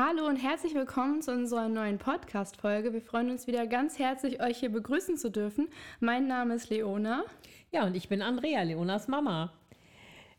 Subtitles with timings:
[0.00, 2.92] Hallo und herzlich willkommen zu unserer neuen Podcast-Folge.
[2.92, 5.66] Wir freuen uns wieder ganz herzlich, euch hier begrüßen zu dürfen.
[5.98, 7.24] Mein Name ist Leona.
[7.72, 9.52] Ja, und ich bin Andrea, Leonas Mama.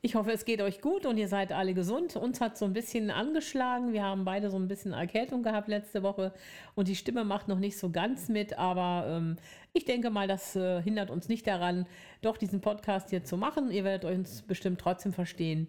[0.02, 2.16] Ich hoffe, es geht euch gut und ihr seid alle gesund.
[2.16, 3.92] Uns hat so ein bisschen angeschlagen.
[3.92, 6.32] Wir haben beide so ein bisschen Erkältung gehabt letzte Woche
[6.76, 8.57] und die Stimme macht noch nicht so ganz mit.
[8.57, 9.36] Aber ähm,
[9.73, 11.86] ich denke mal, das äh, hindert uns nicht daran,
[12.21, 13.71] doch diesen Podcast hier zu machen.
[13.71, 15.68] Ihr werdet uns bestimmt trotzdem verstehen.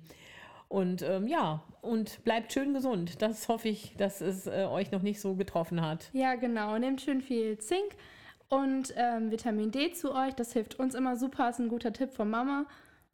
[0.70, 3.20] Und ähm, ja, und bleibt schön gesund.
[3.20, 6.10] Das hoffe ich, dass es äh, euch noch nicht so getroffen hat.
[6.12, 6.78] Ja, genau.
[6.78, 7.96] Nehmt schön viel Zink
[8.48, 10.32] und ähm, Vitamin D zu euch.
[10.34, 11.50] Das hilft uns immer super.
[11.50, 12.66] Ist ein guter Tipp von Mama.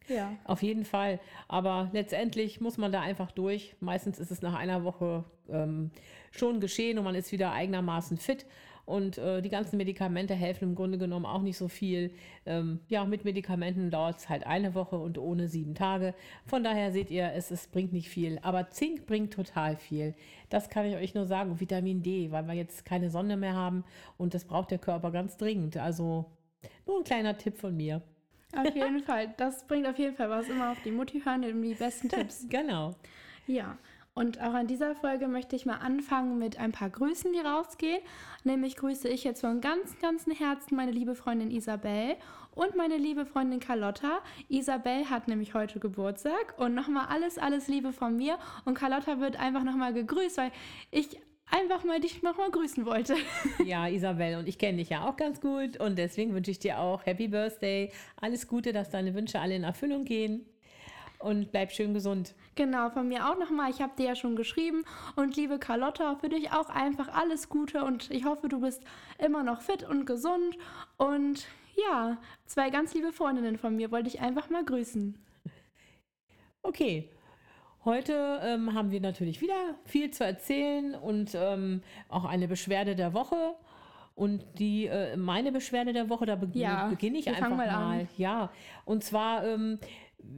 [0.07, 0.37] Ja.
[0.45, 1.19] Auf jeden Fall.
[1.49, 3.75] Aber letztendlich muss man da einfach durch.
[3.80, 5.91] Meistens ist es nach einer Woche ähm,
[6.33, 8.45] schon geschehen und man ist wieder eigenermaßen fit.
[8.87, 12.13] Und äh, die ganzen Medikamente helfen im Grunde genommen auch nicht so viel.
[12.47, 16.15] Ähm, ja, mit Medikamenten dauert es halt eine Woche und ohne sieben Tage.
[16.47, 18.39] Von daher seht ihr, es, es bringt nicht viel.
[18.43, 20.15] Aber Zink bringt total viel.
[20.51, 21.59] Das kann ich euch nur sagen.
[21.59, 23.85] Vitamin D, weil wir jetzt keine Sonne mehr haben
[24.19, 25.77] und das braucht der Körper ganz dringend.
[25.77, 26.27] Also
[26.87, 28.03] nur ein kleiner Tipp von mir.
[28.57, 29.35] Auf jeden Fall.
[29.37, 30.49] Das bringt auf jeden Fall was.
[30.49, 32.47] Immer auf die Mutti hören, die besten Tipps.
[32.49, 32.95] genau.
[33.49, 33.77] Ja.
[34.19, 38.01] Und auch an dieser Folge möchte ich mal anfangen mit ein paar Grüßen, die rausgehen.
[38.45, 42.17] Nämlich grüße ich jetzt von ganz, ganzem Herzen meine liebe Freundin Isabel
[42.55, 44.21] und meine liebe Freundin Carlotta.
[44.49, 48.39] Isabel hat nämlich heute Geburtstag und nochmal alles, alles Liebe von mir.
[48.65, 50.51] Und Carlotta wird einfach nochmal gegrüßt, weil
[50.91, 53.17] ich einfach mal dich nochmal grüßen wollte.
[53.67, 56.79] Ja, Isabel, und ich kenne dich ja auch ganz gut und deswegen wünsche ich dir
[56.79, 57.93] auch Happy Birthday.
[58.19, 60.47] Alles Gute, dass deine Wünsche alle in Erfüllung gehen
[61.19, 62.35] und bleib schön gesund.
[62.57, 63.71] Genau, von mir auch nochmal.
[63.71, 64.84] Ich habe dir ja schon geschrieben.
[65.15, 68.82] Und liebe Carlotta, für dich auch einfach alles Gute und ich hoffe, du bist
[69.19, 70.56] immer noch fit und gesund.
[70.97, 72.16] Und ja,
[72.47, 75.22] zwei ganz liebe Freundinnen von mir wollte ich einfach mal grüßen.
[76.62, 77.10] Okay.
[77.84, 83.12] Heute ähm, haben wir natürlich wieder viel zu erzählen und ähm, auch eine Beschwerde der
[83.12, 83.54] Woche.
[84.16, 87.70] Und die äh, meine Beschwerde der Woche, da be ja, beginne ich einfach mal.
[87.70, 88.09] mal.
[88.16, 88.50] Ja,
[88.86, 89.78] und zwar ähm,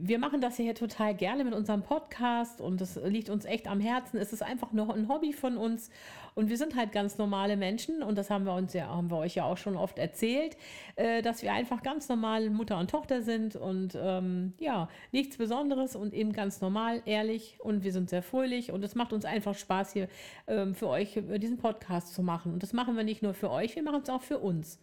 [0.01, 3.79] wir machen das hier total gerne mit unserem Podcast und das liegt uns echt am
[3.79, 4.17] Herzen.
[4.17, 5.89] Es ist einfach nur ein Hobby von uns
[6.35, 9.17] und wir sind halt ganz normale Menschen und das haben wir uns ja, haben wir
[9.17, 10.57] euch ja auch schon oft erzählt,
[10.95, 15.95] äh, dass wir einfach ganz normal Mutter und Tochter sind und ähm, ja, nichts Besonderes
[15.95, 19.55] und eben ganz normal, ehrlich und wir sind sehr fröhlich und es macht uns einfach
[19.55, 20.07] Spaß hier
[20.47, 23.51] ähm, für euch äh, diesen Podcast zu machen und das machen wir nicht nur für
[23.51, 24.79] euch, wir machen es auch für uns.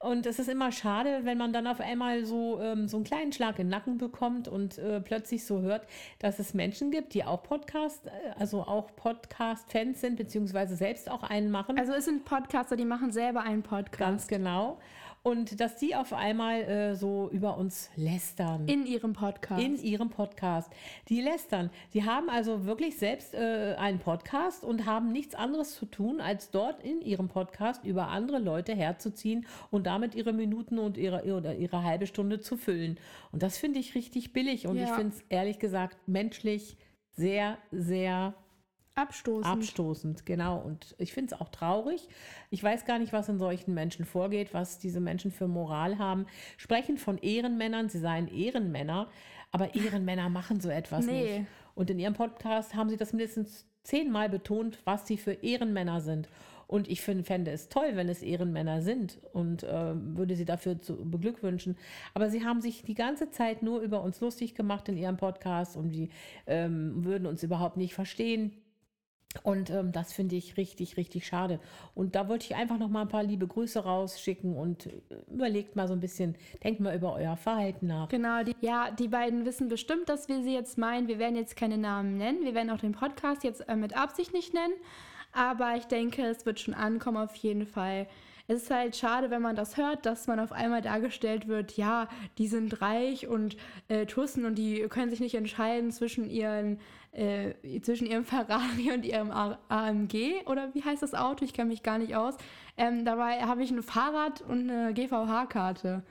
[0.00, 3.32] Und es ist immer schade, wenn man dann auf einmal so, ähm, so einen kleinen
[3.32, 5.88] Schlag in den Nacken bekommt und äh, plötzlich so hört,
[6.20, 11.24] dass es Menschen gibt, die auch Podcast, äh, also auch Podcast-Fans sind, beziehungsweise selbst auch
[11.24, 11.80] einen machen.
[11.80, 13.98] Also es sind Podcaster, die machen selber einen Podcast.
[13.98, 14.78] Ganz genau
[15.22, 18.66] und dass die auf einmal äh, so über uns lästern.
[18.66, 19.62] In ihrem Podcast.
[19.62, 20.70] In ihrem Podcast.
[21.08, 21.70] Die lästern.
[21.94, 26.50] Die haben also wirklich selbst äh, einen Podcast und haben nichts anderes zu tun, als
[26.50, 31.56] dort in ihrem Podcast über andere Leute herzuziehen und damit ihre Minuten und ihre, oder
[31.56, 32.98] ihre halbe Stunde zu füllen.
[33.32, 34.84] Und das finde ich richtig billig und ja.
[34.84, 36.76] ich finde es ehrlich gesagt menschlich
[37.16, 38.34] sehr, sehr
[38.98, 39.46] Abstoßend.
[39.46, 40.58] Abstoßend, genau.
[40.58, 42.08] Und ich finde es auch traurig.
[42.50, 46.26] Ich weiß gar nicht, was in solchen Menschen vorgeht, was diese Menschen für Moral haben.
[46.56, 49.08] Sprechen von Ehrenmännern, sie seien Ehrenmänner,
[49.52, 51.38] aber Ehrenmänner machen so etwas nee.
[51.38, 51.46] nicht.
[51.76, 56.28] Und in ihrem Podcast haben sie das mindestens zehnmal betont, was sie für Ehrenmänner sind.
[56.66, 60.82] Und ich find, fände es toll, wenn es Ehrenmänner sind und äh, würde sie dafür
[60.82, 61.78] zu beglückwünschen.
[62.12, 65.76] Aber sie haben sich die ganze Zeit nur über uns lustig gemacht in ihrem Podcast
[65.76, 66.10] und die
[66.46, 68.52] ähm, würden uns überhaupt nicht verstehen.
[69.42, 71.60] Und ähm, das finde ich richtig, richtig schade.
[71.94, 74.92] Und da wollte ich einfach noch mal ein paar liebe Grüße rausschicken und äh,
[75.30, 76.34] überlegt mal so ein bisschen,
[76.64, 78.08] denkt mal über euer Verhalten nach.
[78.08, 81.08] Genau, die, ja, die beiden wissen bestimmt, dass wir sie jetzt meinen.
[81.08, 82.44] Wir werden jetzt keine Namen nennen.
[82.44, 84.74] Wir werden auch den Podcast jetzt äh, mit Absicht nicht nennen.
[85.32, 88.06] Aber ich denke, es wird schon ankommen auf jeden Fall.
[88.50, 92.08] Es ist halt schade, wenn man das hört, dass man auf einmal dargestellt wird, ja,
[92.38, 96.80] die sind reich und äh, Tussen und die können sich nicht entscheiden zwischen ihren
[97.12, 101.44] äh, zwischen ihrem Ferrari und ihrem AMG oder wie heißt das Auto?
[101.44, 102.36] Ich kenne mich gar nicht aus.
[102.78, 106.02] Ähm, dabei habe ich ein Fahrrad und eine GVH-Karte.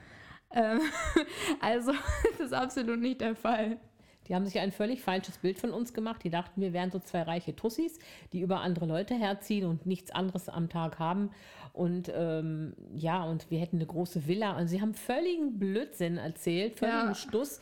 [0.52, 0.80] Ähm,
[1.60, 1.92] also
[2.38, 3.80] das ist absolut nicht der Fall.
[4.28, 6.24] Die haben sich ein völlig falsches Bild von uns gemacht.
[6.24, 7.98] Die dachten, wir wären so zwei reiche Tussis,
[8.34, 11.32] die über andere Leute herziehen und nichts anderes am Tag haben.
[11.78, 14.58] Und ähm, ja, und wir hätten eine große Villa.
[14.58, 17.16] Und sie haben völligen Blödsinn erzählt, völligen ja.
[17.16, 17.60] Stuss.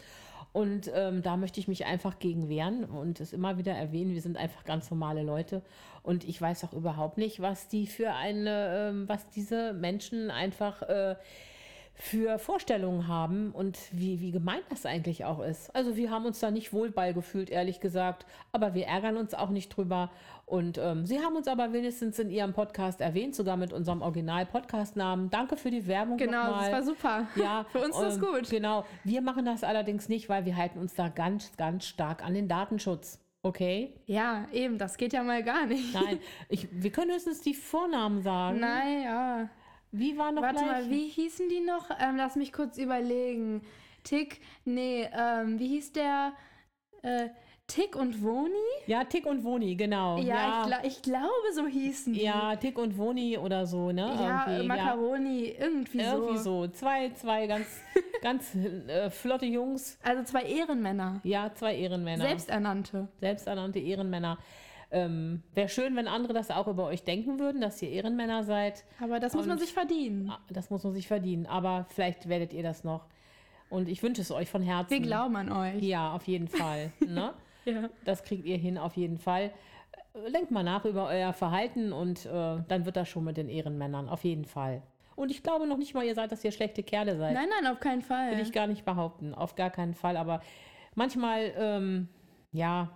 [0.54, 4.22] Und ähm, da möchte ich mich einfach gegen wehren und es immer wieder erwähnen, wir
[4.22, 5.62] sind einfach ganz normale Leute.
[6.02, 10.82] Und ich weiß auch überhaupt nicht, was die für eine, ähm, was diese Menschen einfach.
[10.84, 11.16] Äh,
[11.98, 15.74] für Vorstellungen haben und wie, wie gemein das eigentlich auch ist.
[15.74, 19.50] Also wir haben uns da nicht wohl beigefühlt, ehrlich gesagt, aber wir ärgern uns auch
[19.50, 20.12] nicht drüber.
[20.46, 25.30] Und ähm, Sie haben uns aber wenigstens in Ihrem Podcast erwähnt, sogar mit unserem Original-Podcast-Namen.
[25.30, 26.18] Danke für die Werbung.
[26.18, 27.28] Genau, das war super.
[27.36, 28.50] Ja, für uns ist das ähm, gut.
[28.50, 28.86] Genau.
[29.04, 32.48] Wir machen das allerdings nicht, weil wir halten uns da ganz, ganz stark an den
[32.48, 33.20] Datenschutz.
[33.42, 33.94] Okay?
[34.06, 35.94] Ja, eben, das geht ja mal gar nicht.
[35.94, 36.20] Nein,
[36.50, 38.60] ich, wir können höchstens die Vornamen sagen.
[38.60, 39.50] Naja.
[39.98, 40.86] Wie war noch Warte gleich?
[40.86, 41.90] mal, wie hießen die noch?
[42.00, 43.62] Ähm, lass mich kurz überlegen.
[44.04, 46.34] Tick, nee, ähm, wie hieß der?
[47.02, 47.30] Äh,
[47.68, 48.52] Tick und Woni?
[48.86, 50.20] Ja, Tick und Woni, genau.
[50.20, 52.22] Ja, Ich, gla ich glaube, so hießen die.
[52.22, 54.02] ja, Tick und Woni oder so, ne?
[54.20, 56.14] Ja, Irgendwie, Macaroni, irgendwie, Ja.
[56.14, 56.66] Irgendwie so.
[56.66, 56.68] so.
[56.68, 57.66] Zwei, zwei ganz,
[58.22, 59.98] ganz äh, flotte Jungs.
[60.04, 61.22] Also zwei Ehrenmänner.
[61.24, 62.24] Ja, zwei Ehrenmänner.
[62.28, 63.08] Selbsternannte.
[63.20, 64.38] Selbsternannte Ehrenmänner.
[64.96, 68.86] Ähm, Wäre schön, wenn andere das auch über euch denken würden, dass ihr Ehrenmänner seid.
[69.02, 70.30] Aber das muss man Und- sich verdienen.
[70.32, 71.46] Ah, Das muss man sich verdienen.
[71.48, 73.06] Aber vielleicht werdet ihr das noch.
[73.70, 74.92] Und ich wünsche es euch von Herzen.
[74.92, 75.82] Wir glauben an euch.
[75.84, 76.92] Ja, auf jeden Fall.
[77.06, 77.34] ne?
[77.66, 77.90] Ja.
[78.06, 79.52] Das kriegt ihr hin, auf jeden Fall.
[80.14, 82.30] Äh, Denkt mal nach über euer Verhalten und äh,
[82.68, 84.84] dann wird das schon mit den Ehrenmännern, auf jeden Fall.
[85.16, 87.34] Und ich glaube noch nicht mal, ihr seid, dass ihr schlechte Kerle seid.
[87.34, 88.32] Nein, nein, auf keinen Fall.
[88.34, 90.16] Will ich gar nicht behaupten, auf gar keinen Fall.
[90.16, 90.42] Aber
[90.94, 92.08] manchmal, ähm,
[92.52, 92.92] ja,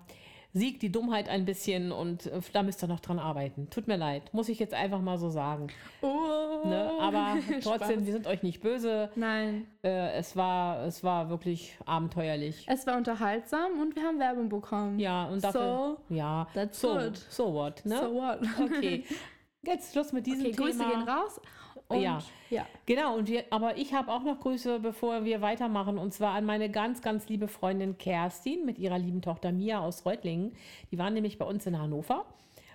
[0.53, 3.69] siegt die Dummheit ein bisschen und äh, da müsst ihr noch dran arbeiten.
[3.69, 5.67] Tut mir leid, muss ich jetzt einfach mal so sagen.
[6.01, 6.67] oh.
[6.67, 6.91] Ne?
[6.99, 9.09] Aber trotzdem, wir sind euch nicht böse.
[9.15, 12.65] Nein, Äh, es, war, es war wirklich abenteuerlich.
[12.67, 14.99] es war unterhaltsam und wir haben Werbung bekommen.
[14.99, 15.97] Ja, und dafür.
[16.09, 17.17] ja, that's so, good.
[17.29, 17.97] so what, ne?
[17.97, 18.39] So what?
[18.59, 19.03] Okay.
[19.61, 20.65] Jetzt Schluss mit diesem Okay, Thema.
[20.67, 21.39] Grüße gehen raus.
[21.89, 22.19] Und, Ja.
[22.51, 22.65] ja.
[22.85, 26.45] Genau, und wir, aber ich habe auch noch Grüße, bevor wir weitermachen, und zwar an
[26.45, 30.53] meine ganz, ganz liebe Freundin Kerstin mit ihrer lieben Tochter Mia aus Reutlingen.
[30.91, 32.25] Die waren nämlich bei uns in Hannover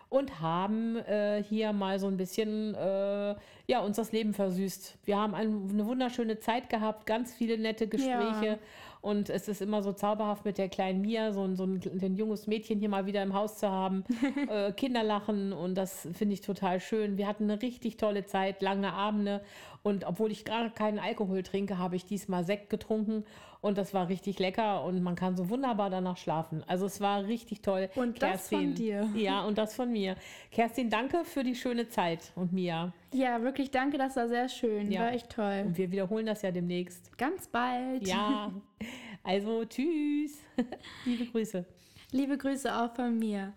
[0.08, 3.34] und haben äh, hier mal so ein bisschen äh,
[3.66, 4.98] ja, uns das Leben versüßt.
[5.04, 8.46] Wir haben ein, eine wunderschöne Zeit gehabt, ganz viele nette Gespräche.
[8.46, 8.58] Ja.
[9.04, 12.16] Und es ist immer so zauberhaft mit der kleinen Mia, so, ein- so ein, ein
[12.16, 14.02] junges Mädchen hier mal wieder im Haus zu haben.
[14.48, 17.18] äh, Kinder lachen und das finde ich total schön.
[17.18, 19.42] Wir hatten eine richtig tolle Zeit, lange Abende.
[19.82, 23.26] Und obwohl ich gar keinen Alkohol trinke, habe ich diesmal Sekt getrunken
[23.64, 26.62] und das war richtig lecker und man kann so wunderbar danach schlafen.
[26.66, 27.88] Also es war richtig toll.
[27.94, 29.08] Und das von dir.
[29.16, 30.16] Ja, und das von mir.
[30.50, 32.92] Kerstin, danke für die schöne Zeit und Mia.
[33.10, 34.92] ja, wirklich danke, das war sehr schön.
[34.92, 35.00] Ja.
[35.00, 35.64] War echt toll.
[35.66, 37.16] Und wir wiederholen das ja demnächst.
[37.16, 38.06] Ganz bald.
[38.06, 38.52] Ja,
[39.22, 40.42] also tschüss.
[41.06, 41.64] Liebe Grüße.
[42.12, 43.54] Liebe Grüße auch von mir.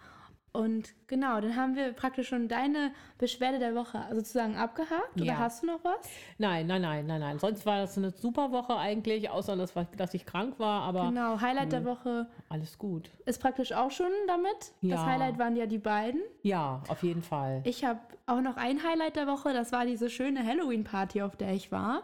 [0.54, 5.12] Und genau, dann haben wir praktisch schon deine Beschwerde der Woche sozusagen abgehakt.
[5.16, 5.24] Ja.
[5.24, 6.10] Oder hast du noch was?
[6.40, 7.38] Nein, nein, nein, nein, nein.
[7.38, 11.40] Sonst war das eine super Woche eigentlich, außer dass, dass ich krank war, aber Genau,
[11.40, 13.12] Highlight der Woche alles gut.
[13.26, 14.56] ist praktisch auch schon damit.
[14.82, 15.06] Das Ja.
[15.06, 16.22] Highlight waren ja die beiden.
[16.42, 17.62] Ja, auf jeden Fall.
[17.64, 21.52] Ich habe auch noch ein Highlight der Woche, das war diese schöne Halloween-Party, auf der
[21.54, 22.02] ich war.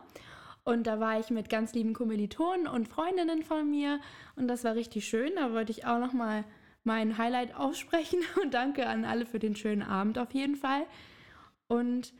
[0.63, 3.99] Und da war ich mit ganz lieben Kommilitonen und Freundinnen von mir
[4.35, 5.31] und das war richtig schön.
[5.35, 6.43] Da wollte ich auch noch mal
[6.83, 10.85] mein Highlight aussprechen und danke an alle für den schönen Abend auf jeden Fall.
[11.67, 12.13] Und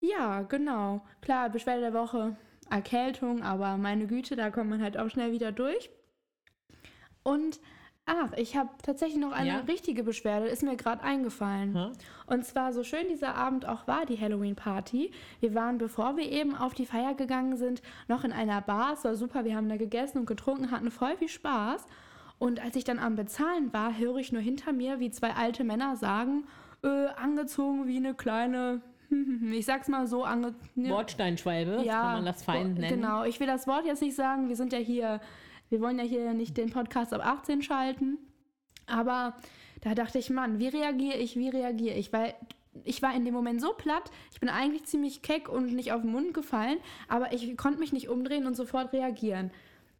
[0.00, 1.02] ja, genau.
[1.20, 2.36] Klar, Beschwerde der Woche,
[2.70, 5.90] Erkältung, aber meine Güte, da kommt man halt auch schnell wieder durch.
[7.22, 7.60] Und
[8.06, 9.58] ach, ich habe tatsächlich noch eine Ja?
[9.60, 11.74] richtige Beschwerde, ist mir gerade eingefallen.
[11.74, 11.92] Hm?
[12.26, 15.12] Und zwar, so schön dieser Abend auch war, die Halloween-Party.
[15.40, 18.94] Wir waren, bevor wir eben auf die Feier gegangen sind, noch in einer Bar.
[18.94, 21.86] Es war super, wir haben da gegessen und getrunken, hatten voll viel Spaß.
[22.40, 25.62] Und als ich dann am Bezahlen war, höre ich nur hinter mir, wie zwei alte
[25.62, 26.44] Männer sagen,
[26.82, 28.80] äh, angezogen wie eine kleine,
[29.52, 33.02] ich sag's mal so, ange Bordsteinschwalbe, kann man das fein nennen.
[33.02, 34.48] Genau, ich will das Wort jetzt nicht sagen.
[34.48, 35.20] Wir sind ja hier,
[35.68, 38.16] wir wollen ja hier nicht den Podcast ab 18 schalten.
[38.86, 39.36] Aber
[39.82, 42.10] da dachte ich, Mann, wie reagiere ich, wie reagiere ich?
[42.10, 42.34] Weil
[42.84, 46.00] ich war in dem Moment so platt, ich bin eigentlich ziemlich keck und nicht auf
[46.00, 49.50] den Mund gefallen, aber ich konnte mich nicht umdrehen und sofort reagieren.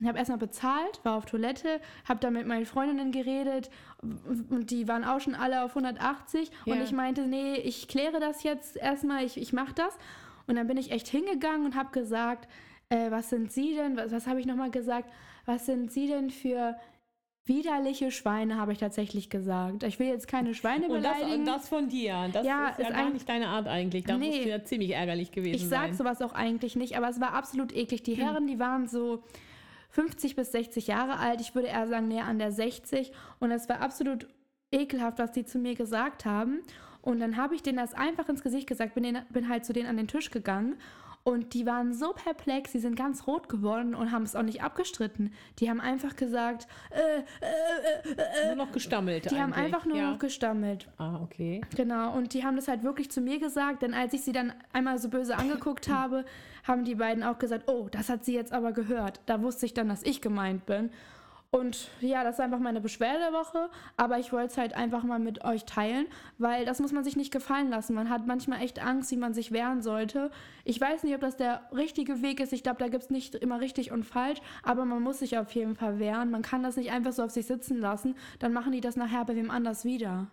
[0.01, 3.69] Ich habe erstmal bezahlt, war auf Toilette, habe dann mit meinen Freundinnen geredet
[4.03, 6.83] und die waren auch schon alle auf 180 und Ja.
[6.83, 9.97] ich meinte, nee, ich kläre das jetzt erstmal, ich, ich mache das.
[10.47, 12.49] Und dann bin ich echt hingegangen und habe gesagt,
[12.89, 15.13] äh, was sind Sie denn, was, was habe ich nochmal gesagt,
[15.45, 16.77] was sind Sie denn für
[17.47, 19.83] widerliche Schweine, habe ich tatsächlich gesagt.
[19.83, 21.41] Ich will jetzt keine Schweine Und das, beleidigen.
[21.41, 22.29] und das von dir.
[22.33, 24.05] Das Ja, ist ja ist gar nicht deine Art eigentlich.
[24.05, 24.27] Da Nee.
[24.29, 25.89] musst du ja ziemlich ärgerlich gewesen Ich sein.
[25.89, 28.03] sag sowas auch eigentlich nicht, aber es war absolut eklig.
[28.03, 29.23] Die Herren, die waren so
[29.91, 31.41] 50 bis 60 Jahre alt.
[31.41, 33.13] Ich würde eher sagen, näher an der 60.
[33.39, 34.27] Und es war absolut
[34.73, 36.63] ekelhaft, was die zu mir gesagt haben.
[37.03, 39.73] Und dann habe ich denen das einfach ins Gesicht gesagt, bin, denen, bin halt zu
[39.73, 40.77] denen an den Tisch gegangen
[41.23, 44.63] Und die waren so perplex, die sind ganz rot geworden und haben es auch nicht
[44.63, 45.35] abgestritten.
[45.59, 49.31] Die haben einfach gesagt, äh, äh, äh, Nur noch gestammelt.
[49.31, 50.11] die haben einfach nur ja.
[50.13, 50.89] noch gestammelt.
[50.97, 51.61] Ah, okay.
[51.77, 54.55] Genau, und die haben das halt wirklich zu mir gesagt, denn als ich sie dann
[54.73, 56.25] einmal so böse angeguckt habe,
[56.65, 59.21] haben die beiden auch gesagt, oh, das hat sie jetzt aber gehört.
[59.27, 60.91] Da wusste ich dann, dass ich gemeint bin.
[61.53, 65.03] Und ja, das ist einfach meine Beschwerde der Woche, aber ich wollte es halt einfach
[65.03, 66.07] mal mit euch teilen,
[66.39, 67.95] weil das muss man sich nicht gefallen lassen.
[67.95, 70.31] Man hat manchmal echt Angst, wie man sich wehren sollte.
[70.65, 72.53] Ich weiß nicht, ob das der richtige Weg ist.
[72.53, 75.51] Ich glaube, da gibt es nicht immer richtig und falsch, aber man muss sich auf
[75.53, 76.31] jeden Fall wehren.
[76.31, 79.25] Man kann das nicht einfach so auf sich sitzen lassen, dann machen die das nachher
[79.25, 80.29] bei wem anders wieder.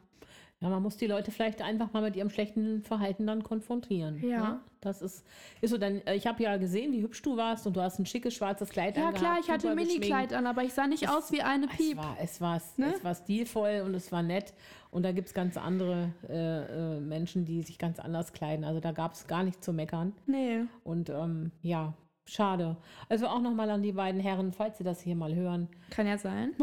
[0.59, 4.19] Ja, man muss die Leute vielleicht einfach mal mit ihrem schlechten Verhalten dann konfrontieren.
[4.27, 4.39] Ja.
[4.41, 4.59] Ne?
[4.81, 5.23] Das ist,
[5.61, 7.99] ist so, dann, äh, ich habe ja gesehen, wie hübsch du warst und du hast
[7.99, 10.87] ein schickes schwarzes Kleid Ja angehabt, klar, ich hatte ein Mini-Kleid an, aber ich sah
[10.87, 11.97] nicht aus wie eine Es Piep.
[11.97, 12.93] war, es, war, Ne?
[12.95, 14.53] es war stilvoll und es war nett.
[14.89, 18.65] Und da gibt es ganz andere äh, äh, Menschen, die sich ganz anders kleiden.
[18.65, 20.13] Also da gab es gar nichts zu meckern.
[20.25, 20.61] Nee.
[20.83, 21.93] Und ähm, ja,
[22.25, 22.77] schade.
[23.09, 25.67] Also auch nochmal an die beiden Herren, falls sie das hier mal hören.
[25.91, 26.53] Kann ja sein.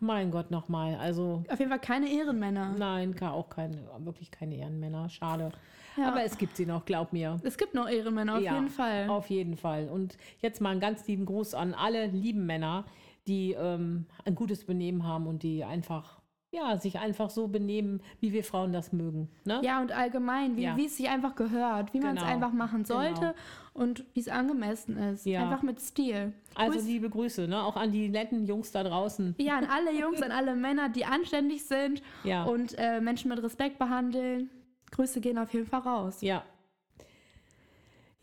[0.00, 0.96] Mein Gott, nochmal.
[0.96, 2.74] Also Auf jeden Fall keine Ehrenmänner.
[2.78, 5.08] nein, auch keine, wirklich keine Ehrenmänner.
[5.08, 5.50] Schade.
[5.96, 6.08] Ja.
[6.08, 7.40] Aber es gibt sie noch, glaub mir.
[7.42, 9.08] Es gibt noch Ehrenmänner, auf Ja, jeden Fall.
[9.08, 9.88] Auf jeden Fall.
[9.88, 12.84] Und jetzt mal einen ganz lieben Gruß an alle lieben Männer,
[13.26, 16.15] die ähm, ein gutes Benehmen haben und die einfach,
[16.56, 19.28] ja, sich einfach so benehmen, wie wir Frauen das mögen.
[19.44, 19.60] Ne?
[19.62, 20.76] Ja, und allgemein, wie, Ja.
[20.76, 22.32] wie es sich einfach gehört, wie man es Genau.
[22.34, 23.32] einfach machen sollte Genau.
[23.74, 25.26] und wie es angemessen ist.
[25.26, 25.42] Ja.
[25.42, 26.32] Einfach mit Stil.
[26.54, 27.62] Also Grüß- liebe Grüße, ne?
[27.62, 29.34] auch an die netten Jungs da draußen.
[29.38, 32.44] ja, an alle Jungs, an alle Männer, die anständig sind Ja.
[32.44, 34.50] und äh, Menschen mit Respekt behandeln.
[34.92, 36.22] Grüße gehen auf jeden Fall raus.
[36.22, 36.42] Ja.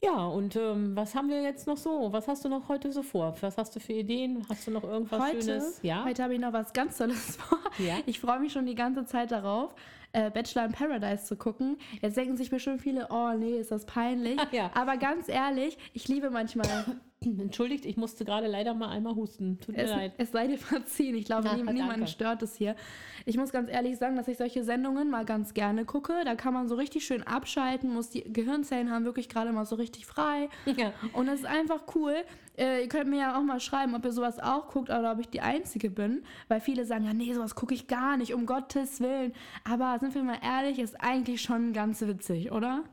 [0.04, 2.12] Ja, und ähm, was haben wir jetzt noch so?
[2.12, 3.34] Was hast du noch heute so vor?
[3.40, 4.46] Was hast du für Ideen?
[4.50, 5.80] Hast du noch irgendwas Heute, Schönes?
[5.82, 6.04] Ja.
[6.04, 7.58] heute habe ich noch was ganz Tolles vor.
[7.78, 7.96] Ja.
[8.06, 9.74] Ich freue mich schon die ganze Zeit darauf,
[10.12, 11.78] äh, Bachelor in Paradise zu gucken.
[12.02, 14.38] Jetzt denken sich bestimmt viele, oh nee, ist das peinlich.
[14.52, 14.72] Ja.
[14.74, 16.68] Aber ganz ehrlich, ich liebe manchmal,
[17.26, 19.60] Entschuldigt, ich musste gerade leider mal einmal husten.
[19.60, 20.14] Tut mir es, leid.
[20.18, 21.16] es sei dir verziehen.
[21.16, 21.74] Ich glaube, danke.
[21.74, 22.76] niemanden stört es hier.
[23.26, 26.14] Ich muss ganz ehrlich sagen, dass ich solche Sendungen mal ganz gerne gucke.
[26.26, 29.76] Da kann man so richtig schön abschalten, muss die Gehirnzellen haben wirklich gerade mal so
[29.76, 30.50] richtig frei.
[30.76, 30.92] Ja.
[31.14, 32.16] Und es ist einfach cool.
[32.58, 35.20] Äh, ihr könnt mir ja auch mal schreiben, ob ihr sowas auch guckt oder ob
[35.20, 36.24] ich die Einzige bin.
[36.48, 39.34] Weil viele sagen, ja, nee, sowas gucke ich gar nicht, um Gottes Willen.
[39.70, 42.84] Aber sind wir mal ehrlich, ist eigentlich schon ganz witzig, oder?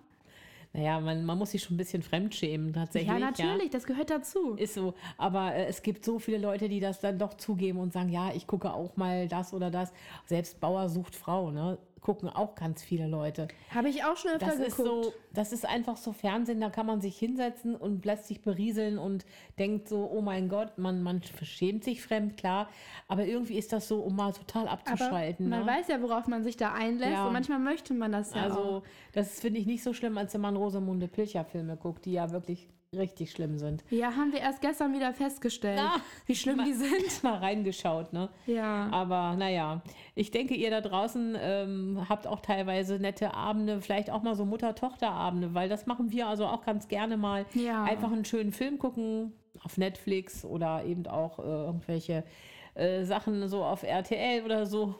[0.72, 3.10] Naja, man, man muss sich schon ein bisschen fremdschämen, tatsächlich.
[3.10, 4.54] Ja, natürlich, das gehört dazu.
[4.54, 7.92] Ist so, aber äh, es gibt so viele Leute, die das dann doch zugeben und
[7.92, 9.92] sagen, ja, ich gucke auch mal das oder das.
[10.26, 11.78] Selbst Bauer sucht Frau, ne?
[12.00, 13.48] Gucken auch ganz viele Leute.
[13.74, 15.04] Habe ich auch schon öfter Das ist geguckt.
[15.04, 18.96] so, das ist einfach so Fernsehen, da kann man sich hinsetzen und lässt sich berieseln
[18.98, 19.26] und
[19.58, 22.68] denkt so, oh mein Gott, man, man schämt sich fremd, klar.
[23.06, 25.48] Aber irgendwie ist das so, um mal total Aber abzuschalten.
[25.50, 25.66] man ne?
[25.66, 27.26] weiß ja, worauf man sich da einlässt Ja.
[27.26, 28.56] und manchmal möchte man das ja auch.
[28.56, 32.30] Also, das finde ich nicht so schlimm, als wenn man Rosamunde Pilcher-Filme guckt, die ja
[32.30, 33.84] wirklich richtig schlimm sind.
[33.90, 37.22] Ja, haben wir erst gestern wieder festgestellt, Ah, wie schlimm die sind.
[37.22, 38.28] Mal reingeschaut, ne?
[38.46, 38.88] Ja.
[38.90, 39.82] Aber naja,
[40.16, 44.44] ich denke, ihr da draußen ähm, habt auch teilweise nette Abende, vielleicht auch mal so
[44.44, 47.46] Mutter-Tochter-Abende, weil das machen wir also auch ganz gerne mal.
[47.54, 47.84] Ja.
[47.84, 49.32] Einfach einen schönen Film gucken
[49.62, 52.24] auf Netflix oder eben auch äh, irgendwelche
[52.74, 54.96] äh, Sachen so auf RTL oder so.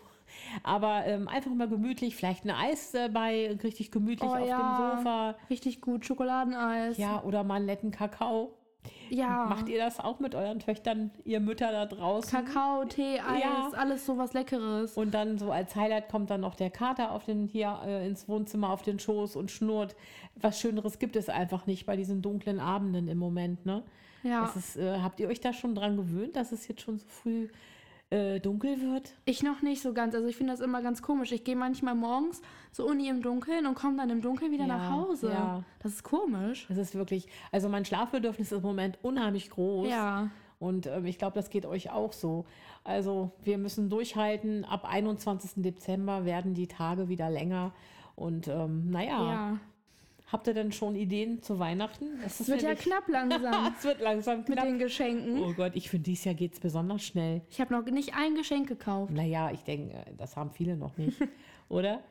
[0.63, 4.59] Aber ähm, einfach mal gemütlich, vielleicht ein Eis dabei, richtig gemütlich Oh auf ja.
[4.59, 5.35] dem Sofa.
[5.49, 6.99] Richtig gut, Schokoladeneis.
[6.99, 8.55] Ja, oder mal einen netten Kakao.
[9.11, 9.47] ja.
[9.49, 12.31] Macht ihr das auch mit euren Töchtern, ihr Mütter da draußen?
[12.31, 13.71] Kakao, Tee, Eis, Ja.
[13.77, 14.97] alles so was Leckeres.
[14.97, 18.29] Und dann so als Highlight kommt dann noch der Kater auf den, hier äh, ins
[18.29, 19.95] Wohnzimmer auf den Schoß und schnurrt.
[20.37, 23.83] Was Schöneres gibt es einfach nicht bei diesen dunklen Abenden im Moment, ne?
[24.23, 24.43] Ja.
[24.43, 27.07] Das ist, äh, habt ihr euch da schon dran gewöhnt, dass es jetzt schon so
[27.09, 27.49] früh
[28.11, 29.15] äh, dunkel wird?
[29.25, 30.15] Ich noch nicht so ganz.
[30.15, 31.33] Also ich finde das immer ganz komisch.
[31.33, 34.79] Ich gehe manchmal morgens zur Uni im Dunkeln und komme dann im Dunkeln wieder Ja,
[34.79, 35.31] nach Hause.
[35.31, 35.63] ja.
[35.83, 36.67] Das ist komisch.
[36.69, 39.89] Das ist wirklich, also mein Schlafbedürfnis ist im Moment unheimlich groß.
[39.89, 40.29] Ja.
[40.59, 42.45] Und ähm, ich glaube, das geht euch auch so.
[42.85, 44.65] Also wir müssen durchhalten.
[44.65, 45.63] Ab 21.
[45.63, 47.73] Dezember werden die Tage wieder länger.
[48.17, 49.57] Und ähm, naja, Ja.
[50.33, 52.19] Habt ihr denn schon Ideen zu Weihnachten?
[52.25, 54.65] Es wird ja knapp langsam es wird langsam mit knapp.
[54.65, 55.43] den Geschenken.
[55.43, 57.43] Oh Gott, ich finde, dieses Jahr geht es besonders schnell.
[57.51, 59.13] Ich habe noch nicht ein Geschenk gekauft.
[59.13, 61.19] Naja, ich denke, das haben viele noch nicht,
[61.69, 62.03] oder?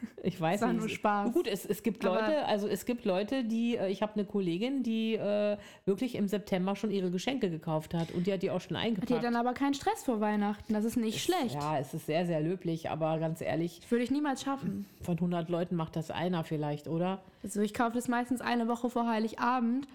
[0.22, 0.76] Ich weiß nicht.
[0.78, 1.32] nur Spaß.
[1.32, 4.24] Gut, es, es gibt Aber- Leute, also es gibt Leute, die, äh, ich habe eine
[4.24, 8.50] Kollegin, die äh, wirklich im September schon ihre Geschenke gekauft hat und die hat die
[8.50, 9.10] auch schon Hat eingepackt.
[9.10, 10.72] ihr dann aber keinen Stress vor Weihnachten.
[10.72, 11.54] Das ist nicht schlecht.
[11.54, 14.86] Ja, es ist sehr, sehr löblich, aber ganz ehrlich, Das würde ich niemals schaffen.
[15.02, 17.22] von 100 Leuten macht das einer vielleicht, oder?
[17.42, 19.86] Also ich kaufe das meistens eine Woche vor Heiligabend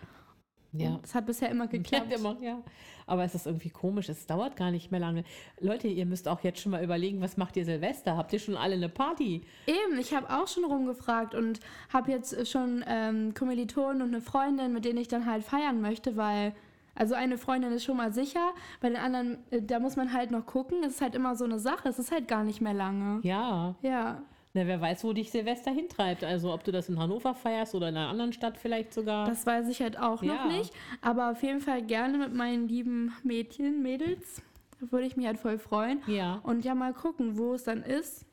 [0.73, 0.99] Ja.
[1.01, 2.13] Das hat bisher immer geklappt.
[2.13, 2.61] Immer, ja.
[3.09, 5.23] Aber es ist irgendwie komisch, es dauert gar nicht mehr lange.
[5.59, 8.15] Leute, ihr müsst auch jetzt schon mal überlegen, was macht ihr Silvester?
[8.15, 9.41] Habt ihr schon alle eine Party?
[9.65, 11.59] Eben, ich habe auch schon rumgefragt und
[11.91, 16.17] habe jetzt schon ähm, Kommilitonen und eine Freundin, mit denen ich dann halt feiern möchte,
[16.17, 16.53] weil,
[16.95, 20.31] also eine Freundin ist schon mal sicher, bei den anderen, äh, da muss man halt
[20.31, 20.83] noch gucken.
[20.83, 23.19] Es ist halt immer so eine Sache, es ist halt gar nicht mehr lange.
[23.23, 23.75] Ja.
[23.81, 24.21] Ja.
[24.53, 26.23] Na, wer weiß, wo dich Silvester hintreibt.
[26.23, 29.27] Also ob du das in Hannover feierst oder in einer anderen Stadt vielleicht sogar.
[29.27, 30.33] Das weiß ich halt auch Ja.
[30.45, 30.73] noch nicht.
[31.01, 34.41] Aber auf jeden Fall gerne mit meinen lieben Mädchen, Mädels.
[34.81, 36.01] Da würde ich mich halt voll freuen.
[36.07, 36.39] ja.
[36.43, 38.25] Und ja, mal gucken, wo es dann ist.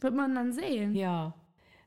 [0.00, 0.94] Wird man dann sehen.
[0.94, 1.32] Ja.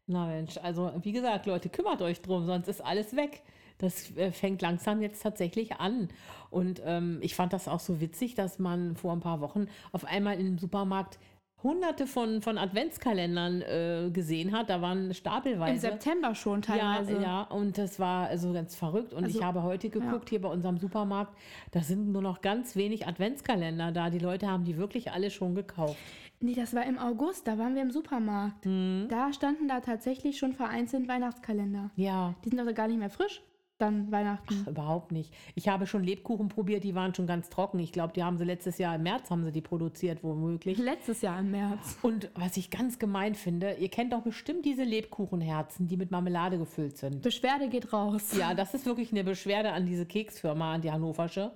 [0.07, 3.41] Na Mensch, also wie gesagt, Leute, kümmert euch drum, sonst ist alles weg.
[3.79, 6.07] Das äh, fängt langsam jetzt tatsächlich an.
[6.49, 10.05] Und ähm, ich fand das auch so witzig, dass man vor ein paar Wochen auf
[10.05, 11.19] einmal im Supermarkt
[11.65, 14.69] hunderte von, von Adventskalendern äh, gesehen hat.
[14.69, 15.79] Da waren Im stapelweise.
[15.81, 17.21] September schon Ja, teilweise.
[17.21, 19.13] ja, und das war also ganz verrückt.
[19.13, 21.35] Und Also, ich habe heute geguckt, hier bei unserem Supermarkt,
[21.71, 24.09] da sind nur noch ganz wenig Adventskalender da.
[24.09, 25.97] Die Leute haben die wirklich alle schon gekauft.
[26.39, 28.65] Nee, das war im August, da waren wir im Supermarkt.
[28.65, 29.07] Mhm.
[29.09, 31.89] Da standen da tatsächlich schon vereinzelt Weihnachtskalender.
[31.95, 33.41] Ja, Die sind also gar nicht mehr frisch,
[33.77, 34.65] dann Weihnachten.
[34.67, 35.33] überhaupt nicht.
[35.53, 37.79] Ich habe schon Lebkuchen probiert, die waren schon ganz trocken.
[37.79, 40.77] Ich glaube, die haben sie letztes Jahr im März haben sie die produziert, womöglich.
[40.77, 41.97] Letztes Jahr im März.
[42.01, 46.57] Und was ich ganz gemein finde, ihr kennt doch bestimmt diese Lebkuchenherzen, die mit Marmelade
[46.57, 47.21] gefüllt sind.
[47.21, 48.35] Beschwerde geht raus.
[48.37, 51.51] Ja, das ist wirklich eine Beschwerde an diese Keksfirma, an die Hannoversche,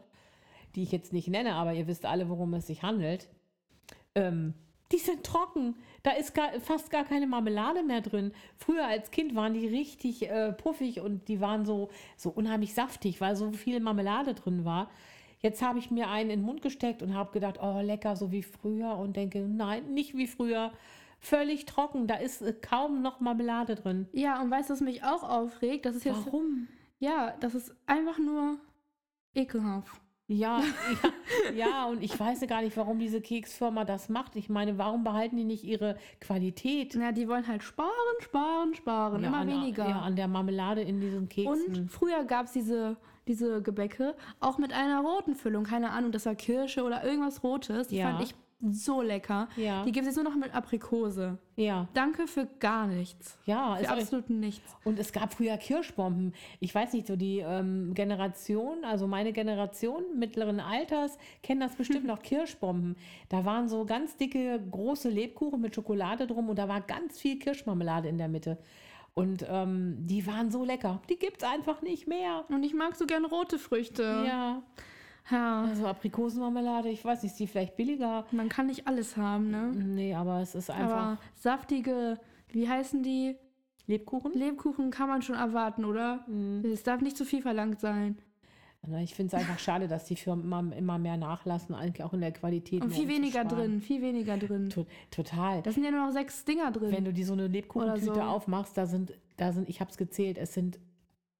[0.75, 3.29] die ich jetzt nicht nenne, aber ihr wisst alle, worum es sich handelt.
[4.15, 4.53] Ähm,
[4.91, 5.75] die sind trocken.
[6.03, 8.31] Da ist gar, fast gar keine Marmelade mehr drin.
[8.58, 13.22] Früher als Kind waren die richtig äh, puffig und die waren so, so unheimlich saftig,
[13.22, 14.89] weil so viel Marmelade drin war.
[15.41, 18.31] Jetzt habe ich mir einen in den Mund gesteckt und habe gedacht, oh, lecker, so
[18.31, 18.98] wie früher.
[18.98, 20.72] Und denke, nein, nicht wie früher.
[21.19, 22.08] Völlig trocken.
[22.08, 24.08] Da ist äh, kaum noch Marmelade drin.
[24.12, 25.86] Ja, und weißt du, was mich auch aufregt?
[25.86, 26.25] Das ist jetzt.
[26.25, 26.67] Warum?
[27.00, 28.58] Ja, das ist einfach nur
[29.34, 30.01] ekelhaft.
[30.31, 30.62] Ja,
[31.55, 34.36] ja, ja, und ich weiß ja gar nicht, warum diese Keksfirma das macht.
[34.36, 36.95] Ich meine, warum behalten die nicht ihre Qualität?
[36.95, 39.24] Na, die wollen halt sparen, sparen, sparen.
[39.24, 39.89] Ja, immer weniger.
[39.89, 41.75] Ja, an der Marmelade in diesen Keksen.
[41.81, 45.63] Und früher gab es diese, diese Gebäcke auch mit einer roten Füllung.
[45.63, 47.88] Keine Ahnung, das war Kirsche oder irgendwas Rotes.
[47.88, 48.12] Die Ja.
[48.12, 49.47] fand ich so lecker.
[49.55, 49.83] Ja.
[49.83, 51.37] Die gibt es jetzt nur noch mit Aprikose.
[51.55, 53.37] ja, Danke für gar nichts.
[53.45, 53.77] ja.
[53.77, 54.75] Für absolut nichts.
[54.83, 56.33] und es gab früher Kirschbomben.
[56.59, 62.05] Ich weiß nicht, so die ähm, Generation, also meine Generation mittleren Alters, kennen das bestimmt
[62.07, 62.95] noch Kirschbomben.
[63.29, 67.39] Da waren so ganz dicke, große Lebkuchen mit Schokolade drum und da war ganz viel
[67.39, 68.57] Kirschmarmelade in der Mitte.
[69.15, 71.01] Und ähm, die waren so lecker.
[71.09, 72.45] Die gibt es einfach nicht mehr.
[72.50, 74.03] Und ich mag so gern rote Früchte.
[74.25, 74.61] Ja.
[75.31, 75.63] Ja.
[75.63, 78.25] Also Aprikosenmarmelade, ich weiß nicht, ist die vielleicht billiger?
[78.31, 79.72] Man kann nicht alles haben, ne?
[79.74, 83.35] Nee, aber es ist einfach Aber saftige, wie heißen die?
[83.87, 84.33] Lebkuchen.
[84.33, 86.24] Lebkuchen kann man schon erwarten, oder?
[86.27, 86.63] Mhm.
[86.63, 88.18] Es darf nicht zu viel verlangt sein.
[89.03, 92.22] Ich finde es einfach schade, dass die Firmen immer, immer mehr nachlassen, eigentlich auch in
[92.22, 92.81] der Qualität.
[92.81, 94.70] Und viel um weniger drin, viel weniger drin.
[94.70, 95.61] To total.
[95.61, 96.92] Da sind ja nur noch sechs Dinger drin.
[96.92, 98.22] Wenn du die so eine Lebkuchentüte so.
[98.22, 100.79] aufmachst, da sind, da sind, ich habe es gezählt, es sind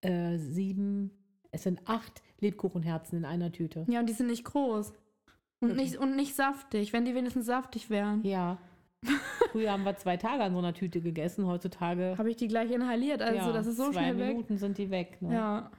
[0.02, 1.12] äh, sieben,
[1.52, 3.86] es sind acht Lebkuchenherzen in einer Tüte.
[3.90, 4.94] ja, und die sind nicht groß.
[5.62, 8.24] Und nicht, und nicht saftig, wenn die wenigstens saftig wären.
[8.24, 8.58] Ja.
[9.52, 12.16] Früher haben wir zwei Tage an so einer Tüte gegessen, heutzutage.
[12.18, 14.28] Habe ich die gleich inhaliert, also ja, das ist so zwei schnell weg.
[14.30, 15.22] Minuten sind die weg.
[15.22, 15.34] Ne?
[15.34, 15.72] Ja.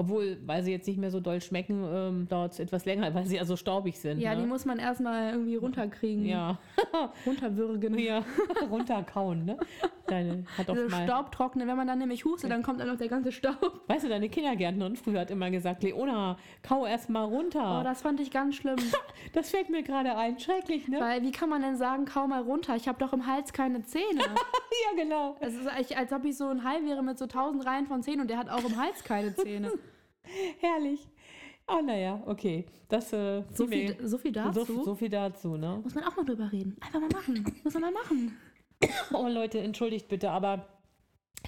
[0.00, 3.26] Obwohl, weil sie jetzt nicht mehr so doll schmecken, ähm, dauert es etwas länger, weil
[3.26, 4.18] sie ja so staubig sind.
[4.18, 4.40] Ja, ne?
[4.40, 6.24] die muss man erstmal irgendwie runterkriegen.
[6.24, 6.58] ja.
[7.26, 7.98] Runterwürgen.
[7.98, 8.24] ja.
[8.70, 9.58] runterkauen, ne?
[10.06, 11.04] Deine hat doch Diese mal.
[11.04, 13.82] Staubtrocknen, wenn man dann nämlich hustet, dann kommt dann noch der ganze Staub.
[13.88, 17.80] Weißt du, deine Kindergärtnerin früher hat immer gesagt, Leona, kau erst mal runter.
[17.80, 18.78] Oh, das fand ich ganz schlimm.
[19.34, 20.38] das fällt mir gerade ein.
[20.38, 20.98] Schrecklich, ne?
[20.98, 22.74] Weil, wie kann man denn sagen, kaum mal runter?
[22.74, 24.22] Ich habe doch im Hals keine Zähne.
[24.22, 25.36] ja, genau.
[25.40, 28.02] Es ist eigentlich, als ob ich so ein Hai wäre mit so tausend Reihen von
[28.02, 29.70] Zähnen und der hat auch im Hals keine Zähne.
[30.60, 31.08] Herrlich.
[31.66, 32.66] Ah, naja, okay.
[32.88, 34.64] Das, äh, So viel, so viel dazu.
[34.64, 35.80] So, so viel dazu, ne?
[35.82, 36.76] Muss man auch mal drüber reden.
[36.80, 37.44] Einfach mal machen.
[37.64, 38.36] Muss man mal machen.
[39.12, 40.66] Oh, Leute, entschuldigt bitte, aber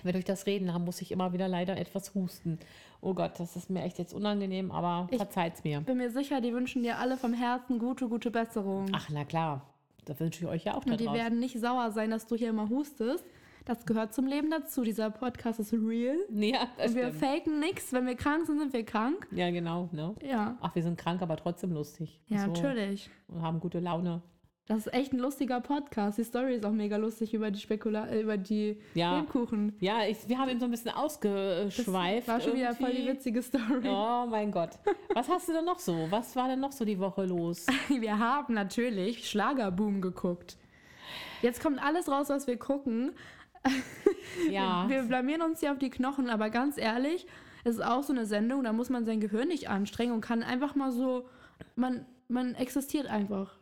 [0.05, 2.59] wenn durch das Reden haben, muss ich immer wieder leider etwas husten.
[3.01, 5.81] Oh Gott, das ist mir echt jetzt unangenehm, aber Ich- verzeiht's mir.
[5.81, 8.87] Bin mir sicher, die wünschen dir alle vom Herzen gute, gute Besserung.
[8.93, 9.67] Ach, na klar.
[10.05, 11.21] Das wünsche ich euch ja auch da und die draußen.
[11.21, 13.25] werden nicht sauer sein, dass du hier immer hustest.
[13.65, 14.83] Das gehört zum Leben dazu.
[14.83, 16.17] Dieser Podcast ist real.
[16.31, 17.25] Ja, das Und wir stimmt.
[17.25, 17.93] faken nichts.
[17.93, 19.29] Wenn wir krank sind, sind wir krank.
[19.31, 20.15] Ja, genau, ne?
[20.23, 20.57] Ja.
[20.61, 22.21] Ach, wir sind krank, aber trotzdem lustig.
[22.27, 23.09] Ja, So, natürlich.
[23.29, 24.23] Und haben gute Laune.
[24.67, 26.19] Das ist echt ein lustiger Podcast.
[26.19, 29.19] Die Story ist auch mega lustig über die Spekula äh, über die Ja.
[29.19, 29.77] Lebkuchen.
[29.81, 32.29] Ja, ich, wir haben eben so ein bisschen Das ausgeschweift.
[32.29, 33.13] war schon wieder voll die irgendwie.
[33.13, 33.89] witzige Story.
[33.89, 34.71] Oh mein Gott.
[35.15, 36.07] Was hast du denn noch so?
[36.11, 37.67] Was war denn noch so die Woche los?
[37.89, 40.57] Wir haben natürlich Schlagerboom geguckt.
[41.43, 43.13] Jetzt kommt alles raus, was wir gucken.
[44.51, 44.89] Ja.
[44.89, 47.27] Wir blamieren uns hier auf die Knochen, aber ganz ehrlich,
[47.65, 50.43] Es ist auch so eine Sendung, da muss man sein Gehirn nicht anstrengen und kann
[50.43, 51.29] einfach mal so,
[51.77, 53.57] man, man existiert einfach.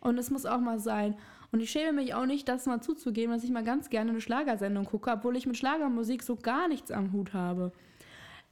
[0.00, 1.16] Und es muss auch mal sein.
[1.52, 4.20] Und ich schäme mich auch nicht, das mal zuzugeben, dass ich mal ganz gerne eine
[4.20, 7.72] Schlagersendung gucke, obwohl ich mit Schlagermusik so gar nichts am Hut habe.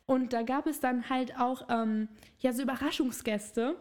[0.07, 3.77] Und da gab es dann halt auch ähm, ja so Überraschungsgäste.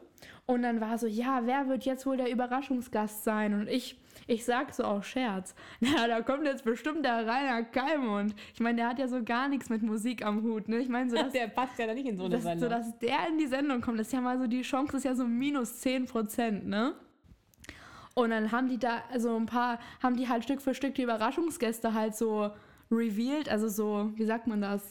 [0.46, 3.54] Und dann war so, ja, wer wird jetzt wohl der Überraschungsgast sein?
[3.54, 5.54] Und ich, ich sag so auch Scherz.
[5.80, 8.34] Na, da kommt jetzt bestimmt der Rainer Kalmund.
[8.54, 10.68] Ich meine, der hat ja so gar nichts mit Musik am Hut.
[10.68, 10.80] Ne?
[10.80, 12.70] Ich meine, so, dass, der passt ja da nicht in so eine dass, so, Sendung.
[12.70, 15.14] dass der in die Sendung kommt, das ist ja mal so, die Chance ist ja
[15.14, 16.94] so minus 10 Prozent, ne?
[18.16, 21.04] Und dann haben die da, also ein paar, haben die halt Stück für Stück die
[21.04, 22.50] Überraschungsgäste halt so
[22.92, 24.84] revealed, also so, wie sagt man das?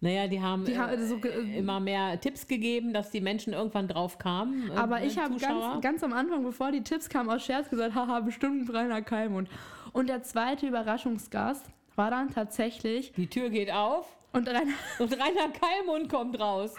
[0.00, 3.54] Naja, die haben, Die äh, haben so ge- immer mehr Tipps gegeben, dass die Menschen
[3.54, 4.70] irgendwann drauf kamen.
[4.70, 7.70] äh, Aber äh, ich habe ganz, ganz am Anfang, bevor die Tipps kamen, aus Scherz
[7.70, 9.48] gesagt, haha, bestimmt ein Rainer Kalmund.
[9.92, 15.48] Und der zweite Überraschungsgast war dann tatsächlich, Die Tür geht auf und Rainer, und Rainer
[15.58, 16.74] Kallmund kommt raus.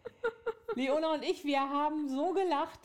[0.76, 2.78] Leona und ich, wir haben so gelacht.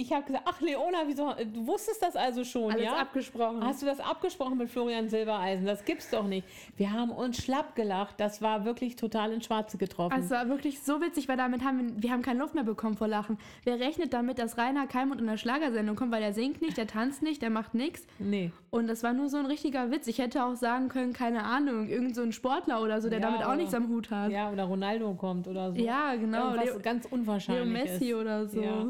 [0.00, 2.96] Ich habe gesagt, ach Leona, wieso, du wusstest das also schon, alles ja?
[2.98, 3.64] abgesprochen.
[3.64, 5.66] Hast du das abgesprochen mit Florian Silbereisen?
[5.66, 6.46] Das gibt's doch nicht.
[6.76, 8.14] Wir haben uns schlapp gelacht.
[8.18, 10.16] Das war wirklich total ins Schwarze getroffen.
[10.16, 12.96] Es war wirklich so witzig, weil damit haben wir, wir haben keine Luft mehr bekommen
[12.96, 13.38] vor Lachen.
[13.64, 16.86] Wer rechnet damit, dass Rainer Kalmund in der Schlagersendung kommt, weil der singt nicht, der
[16.86, 18.06] tanzt nicht, der macht nichts.
[18.20, 18.52] nee.
[18.70, 20.06] Und das war nur so ein richtiger Witz.
[20.08, 23.26] Ich hätte auch sagen können, keine Ahnung, irgend so ein Sportler oder so, der Ja,
[23.26, 24.30] damit auch oder- nichts am Hut hat.
[24.30, 25.78] Ja, oder Ronaldo kommt oder so.
[25.80, 26.50] Ja, genau.
[26.50, 28.14] Irgendwas Leo, ganz Leo unwahrscheinlich Messi ist.
[28.14, 28.60] oder so.
[28.60, 28.86] Ja.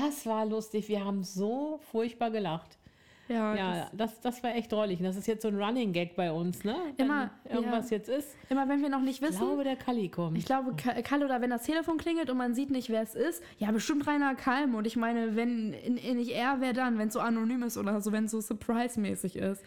[0.00, 0.88] Das war lustig.
[0.88, 2.78] Wir haben so furchtbar gelacht.
[3.28, 5.00] Ja, Ja, das, das war echt drollig.
[5.02, 6.76] Das ist jetzt so ein Running Gag bei uns, ne?
[6.96, 7.96] Wenn Immer, irgendwas ja.
[7.96, 8.28] jetzt ist.
[8.50, 10.38] immer wenn wir noch nicht Ich wissen, glaube, der Kalli kommt.
[10.38, 13.16] Ich glaube, Ka- Kalle, oder wenn das Telefon klingelt und man sieht nicht, wer es
[13.16, 14.76] ist, ja, bestimmt Rainer Kalm.
[14.76, 18.12] Und ich meine, wenn nicht er, wer dann, wenn es so anonym ist oder so,
[18.12, 19.64] wenn es so surprise-mäßig ist.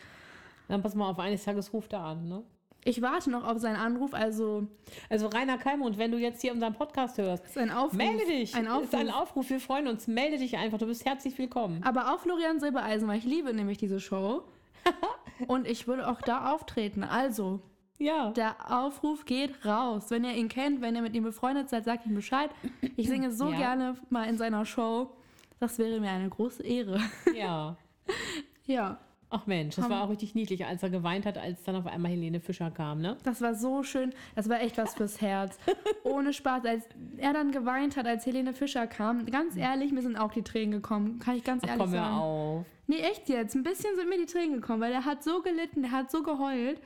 [0.70, 2.44] Dann pass mal auf, eines Tages ruft er an, ne?
[2.90, 4.66] Ich warte noch auf seinen Anruf, also
[5.10, 7.94] Also Rainer Kalmund, wenn du jetzt hier unseren Podcast hörst, ist ein Aufruf.
[7.94, 8.56] melde dich.
[8.56, 8.86] Ein Aufruf.
[8.86, 9.50] Ist ein Aufruf.
[9.52, 10.08] Wir freuen uns.
[10.08, 10.80] Melde dich einfach.
[10.80, 11.84] Du bist herzlich willkommen.
[11.84, 14.42] Aber auch Florian Silbereisen, weil ich liebe nämlich diese Show.
[15.48, 17.04] und ich würde auch da auftreten.
[17.04, 17.60] Also,
[18.00, 18.32] Ja.
[18.32, 20.06] der Aufruf geht raus.
[20.10, 22.50] Wenn ihr ihn kennt, wenn ihr mit ihm befreundet seid, sagt ihm Bescheid.
[22.98, 23.58] Ich singe so Ja.
[23.58, 25.12] gerne mal in seiner Show.
[25.60, 27.00] Das wäre mir eine große Ehre.
[27.36, 27.76] Ja.
[28.66, 28.98] ja.
[29.32, 32.10] Ach Mensch, das war auch richtig niedlich, als er geweint hat, als dann auf einmal
[32.12, 33.16] Helene Fischer kam, ne?
[33.24, 34.12] Das war so schön.
[34.36, 35.56] Das war echt was fürs Herz.
[36.04, 36.66] Ohne Spaß.
[36.66, 36.86] Als
[37.18, 40.72] er dann geweint hat, als Helene Fischer kam, ganz ehrlich, mir sind auch die Tränen
[40.72, 41.20] gekommen.
[41.20, 42.16] Kann ich ganz Ach, ehrlich komm mir sagen.
[42.16, 42.66] auf.
[42.88, 43.54] Nee, echt jetzt.
[43.54, 46.24] Ein bisschen sind mir die Tränen gekommen, weil er hat so gelitten, der hat so
[46.24, 46.82] geheult.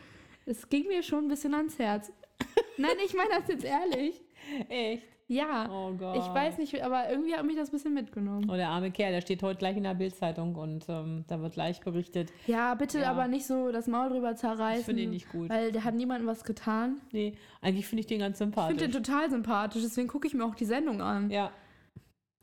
[0.45, 2.11] Es ging mir schon ein bisschen ans Herz.
[2.77, 4.21] Nein, ich meine das jetzt ehrlich.
[4.67, 5.12] Echt?
[5.27, 5.69] Ja.
[5.71, 6.17] Oh Gott.
[6.17, 8.49] Ich weiß nicht, aber irgendwie hat mich das ein bisschen mitgenommen.
[8.49, 11.53] Oh, der arme Kerl, der steht heute gleich in der Bildzeitung und ähm, da wird
[11.53, 12.31] gleich berichtet.
[12.45, 13.11] Ja, bitte Ja.
[13.11, 14.79] aber nicht so das Maul drüber zerreißen.
[14.81, 15.49] Ich finde ihn nicht gut.
[15.49, 16.97] Weil der hat niemandem was getan.
[17.11, 18.77] Nee, eigentlich finde ich den ganz Ich finde sympathisch.
[18.81, 21.29] den total sympathisch, deswegen gucke ich mir auch die Sendung an.
[21.31, 21.51] Ja,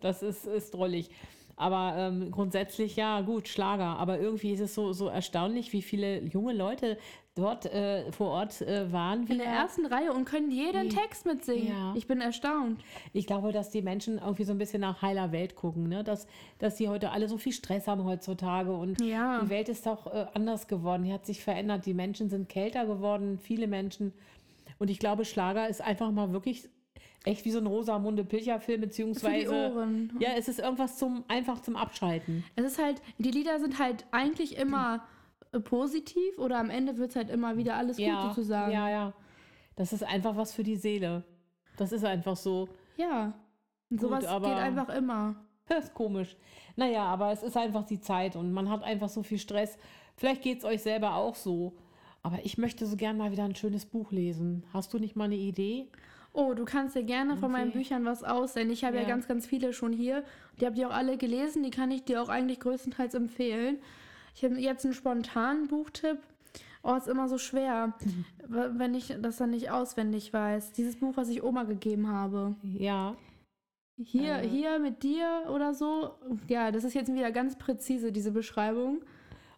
[0.00, 1.10] das ist, ist drollig.
[1.56, 3.98] Aber ähm, grundsätzlich, ja, gut, Schlager.
[3.98, 6.96] Aber irgendwie ist es so, so erstaunlich, wie viele junge Leute
[7.36, 9.22] dort äh, vor Ort äh, waren.
[9.22, 9.44] In wieder.
[9.44, 11.68] der ersten Reihe und können jeden Die- Text mitsingen.
[11.68, 11.94] Ja.
[11.96, 12.80] Ich bin erstaunt.
[13.12, 16.02] Ich glaube, dass die Menschen irgendwie so ein bisschen nach heiler Welt gucken, ne?
[16.04, 16.26] dass,
[16.58, 19.40] dass sie heute alle so viel Stress haben heutzutage und Ja.
[19.42, 22.84] die Welt ist doch äh, anders geworden, die hat sich verändert, die Menschen sind kälter
[22.86, 24.12] geworden, viele Menschen.
[24.78, 26.68] Und ich glaube, Schlager ist einfach mal wirklich
[27.24, 29.52] echt wie so ein Rosamunde Pilcher-Film, Für die beziehungsweise.
[29.74, 30.12] Ohren.
[30.20, 32.44] Ja, es ist irgendwas zum einfach zum Abschalten.
[32.56, 35.00] Es ist halt, die Lieder sind halt eigentlich immer äh,
[35.58, 38.72] positiv oder am Ende wird es halt immer wieder alles gut sozusagen.
[38.72, 39.12] ja, ja.
[39.76, 41.24] Das ist einfach was für die Seele.
[41.76, 42.68] Das ist einfach so.
[42.96, 43.32] Ja.
[43.88, 45.36] Gut, sowas geht einfach immer.
[45.66, 46.36] Das ist komisch.
[46.74, 49.78] Naja, aber es ist einfach die Zeit und man hat einfach so viel Stress.
[50.16, 51.76] Vielleicht geht es euch selber auch so.
[52.22, 54.66] Aber ich möchte so gern mal wieder ein schönes Buch lesen.
[54.72, 55.88] Hast du nicht mal eine Idee?
[56.32, 57.70] Oh, du kannst dir gerne von meinen.
[57.70, 58.72] Büchern was aussenden.
[58.72, 59.02] Ich habe ja.
[59.02, 59.08] Ja.
[59.08, 60.24] ganz, ganz viele schon hier.
[60.60, 61.62] Die habt ihr auch alle gelesen.
[61.62, 63.78] Die kann ich dir auch eigentlich größtenteils empfehlen.
[64.34, 66.18] Ich habe jetzt einen spontanen Buchtipp.
[66.82, 67.92] Oh, ist immer so schwer,
[68.48, 70.72] w- wenn ich das dann nicht auswendig weiß.
[70.72, 72.54] Dieses Buch, was ich Oma gegeben habe.
[72.62, 73.16] Ja.
[74.02, 74.48] Hier, Äh.
[74.48, 76.12] hier mit dir oder so.
[76.48, 79.02] Ja, das ist jetzt wieder ganz präzise, diese Beschreibung.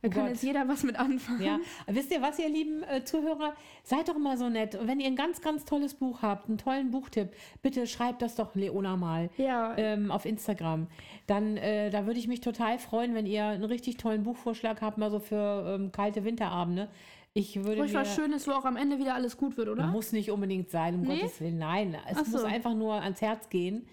[0.03, 0.31] Da Oh kann Gott.
[0.31, 1.43] jetzt jeder was mit anfangen.
[1.43, 3.55] Ja, wisst ihr was, ihr lieben äh, Zuhörer?
[3.85, 4.75] Seid doch mal so nett.
[4.75, 7.29] Und wenn ihr ein ganz, ganz tolles Buch habt, einen tollen Buchtipp,
[7.63, 10.89] bitte schreibt das doch Leona mal Ja, ähm, auf Instagram.
[11.29, 14.99] Dann, äh, da würde ich mich total freuen, wenn ihr einen richtig tollen Buchvorschlag habt,
[14.99, 16.89] mal so für ähm, kalte Winterabende.
[17.35, 19.87] Ich würde ruhig mir, was Schönes, wo auch am Ende wieder alles gut wird, oder?
[19.87, 21.21] muss nicht unbedingt sein, um Nee?
[21.21, 21.59] Gottes Willen.
[21.59, 22.39] Nein, es so.
[22.39, 23.87] muss einfach nur ans Herz gehen.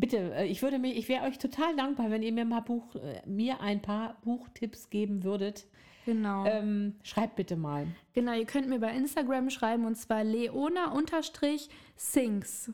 [0.00, 2.94] Bitte, äh, ich würde mich, ich wäre euch total dankbar, wenn ihr mir mal Buch,
[2.96, 5.66] äh, mir ein paar Buchtipps geben würdet.
[6.06, 6.46] Genau.
[6.46, 7.86] ähm, schreibt bitte mal.
[8.14, 10.24] Genau, ihr könnt mir bei Instagram schreiben und zwar
[11.98, 12.72] leona-sings.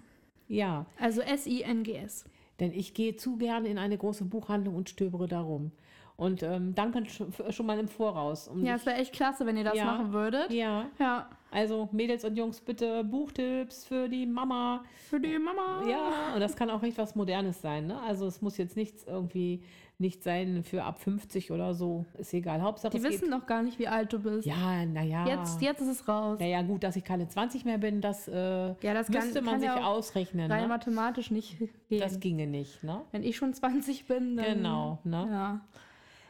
[0.49, 2.25] Ja, Also S-I-N-G-S.
[2.61, 5.73] denn ich gehe zu gerne in eine große Buchhandlung und stöbere darum.
[6.17, 7.03] Und ähm, danke
[7.51, 8.49] schon, mal im Voraus.
[8.49, 9.85] Um Ja, es wäre echt klasse, wenn ihr das Ja.
[9.85, 10.51] machen würdet.
[10.51, 14.85] ja, Ja, also Mädels und Jungs, bitte Buchtipps für die Mama.
[15.09, 15.83] für die Mama.
[15.89, 17.87] Ja, und das kann auch echt was Modernes sein.
[17.87, 17.99] Ne?
[18.01, 19.63] Also es muss jetzt nichts irgendwie
[19.99, 22.05] nicht sein für ab 50 oder so.
[22.19, 22.61] Ist egal.
[22.61, 24.45] Hauptsache Die wissen noch gar nicht, wie alt du bist.
[24.45, 24.53] geht.
[24.53, 25.27] Ja, naja.
[25.27, 26.39] Jetzt, jetzt ist es raus.
[26.39, 28.35] Naja, gut, dass ich keine 20 mehr bin, das, äh,
[28.83, 30.53] Ja, das kann- müsste man kann sich ja auch ausrechnen.
[30.53, 30.69] Rein Ne?
[30.69, 32.01] mathematisch nicht gehen.
[32.01, 32.83] Das ginge nicht.
[32.85, 33.01] Ne?
[33.13, 34.57] Wenn ich schon 20 bin, dann.
[34.57, 34.99] Genau.
[35.05, 35.29] Ne?
[35.31, 35.61] Ja.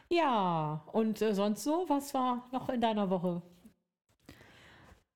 [0.09, 1.83] Ja, und äh, sonst so?
[1.89, 3.41] Was war noch in deiner Woche?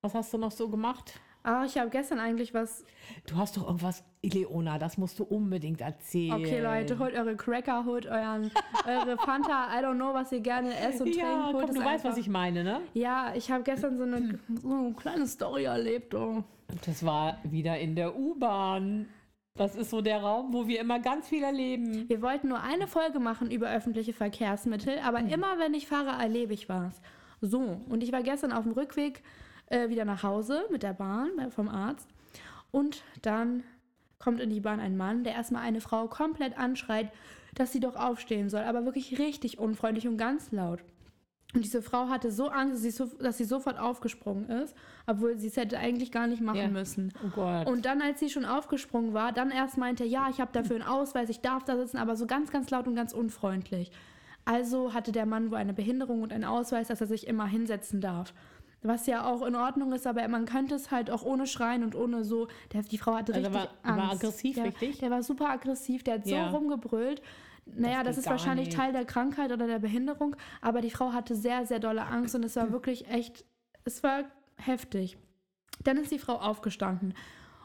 [0.01, 1.19] Was hast du noch so gemacht?
[1.43, 2.85] Aber ich habe gestern eigentlich was.
[3.27, 6.33] Du hast doch irgendwas, Leona, das musst du unbedingt erzählen.
[6.33, 8.51] Okay, Leute, holt eure Cracker, holt euren,
[8.87, 11.53] eure Fanta, I don't know, was ihr gerne esst und Ja, trinkt.
[11.53, 12.81] Holt komm, du weißt, was ich meine, ne?
[12.93, 16.13] Ja, ich habe gestern so eine, so eine kleine Story erlebt.
[16.13, 16.43] Oh.
[16.85, 19.07] Das war wieder in der U-Bahn.
[19.55, 22.07] Das ist so der Raum, wo wir immer ganz viel erleben.
[22.07, 26.53] Wir wollten nur eine Folge machen über öffentliche Verkehrsmittel, aber immer wenn ich fahre, erlebe
[26.53, 27.01] ich was.
[27.41, 29.23] So, und ich war gestern auf dem Rückweg
[29.71, 32.07] äh, wieder nach Hause mit der Bahn bei- vom Arzt.
[32.71, 33.63] Und dann
[34.19, 37.11] kommt in die Bahn ein Mann, der erstmal eine Frau komplett anschreit,
[37.55, 40.79] dass sie doch aufstehen soll, aber wirklich richtig unfreundlich und ganz laut.
[41.53, 44.73] Und diese Frau hatte so Angst, dass sie, so, dass sie sofort aufgesprungen ist,
[45.05, 46.67] obwohl sie es hätte eigentlich gar nicht machen Ja.
[46.69, 47.11] müssen.
[47.25, 47.67] Oh Gott.
[47.67, 50.85] Und dann, als sie schon aufgesprungen war, dann erst meinte, ja, ich habe dafür einen
[50.87, 53.91] Ausweis, ich darf da sitzen, aber so ganz, ganz laut und ganz unfreundlich.
[54.45, 57.99] Also hatte der Mann wohl eine Behinderung und einen Ausweis, dass er sich immer hinsetzen
[57.99, 58.33] darf.
[58.83, 61.95] Was ja auch in Ordnung ist, aber man könnte es halt auch ohne Schreien und
[61.95, 62.47] ohne so.
[62.73, 64.23] Der, die Frau hatte Also richtig war- war Angst.
[64.23, 64.97] aggressiv, der, richtig?
[64.99, 66.49] Der war super aggressiv, der hat so Ja.
[66.49, 67.21] rumgebrüllt.
[67.65, 68.77] Naja, das, geht ist wahrscheinlich nicht.
[68.77, 72.43] Teil der Krankheit oder der Behinderung, aber die Frau hatte sehr, sehr dolle Angst und
[72.43, 73.45] es war wirklich echt,
[73.85, 74.23] es war
[74.57, 75.15] heftig.
[75.83, 77.13] Dann ist die Frau aufgestanden.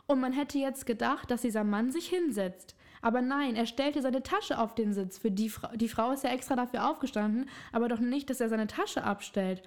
[0.06, 2.76] Und man hätte jetzt gedacht, dass dieser Mann sich hinsetzt.
[3.00, 5.18] Aber nein, er stellte seine Tasche auf den Sitz.
[5.18, 8.48] Für die Frau, die Frau ist ja extra dafür aufgestanden, aber doch nicht, dass er
[8.50, 9.62] seine Tasche abstellt.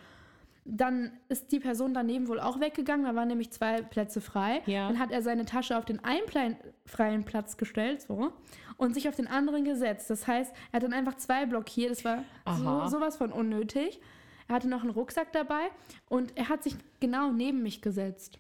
[0.72, 4.62] Dann ist die Person daneben wohl auch weggegangen, da waren nämlich zwei Plätze frei.
[4.66, 4.88] Ja.
[4.88, 8.32] Dann hat er seine Tasche auf den einen Plei- freien Platz gestellt, so,
[8.78, 10.10] und sich auf den anderen gesetzt.
[10.10, 11.92] Das heißt, er hat dann einfach zwei blockiert.
[11.92, 12.24] Das war
[12.56, 14.00] so, sowas von unnötig.
[14.48, 15.70] Er hatte noch einen Rucksack dabei
[16.08, 18.40] und er hat sich genau neben mich gesetzt.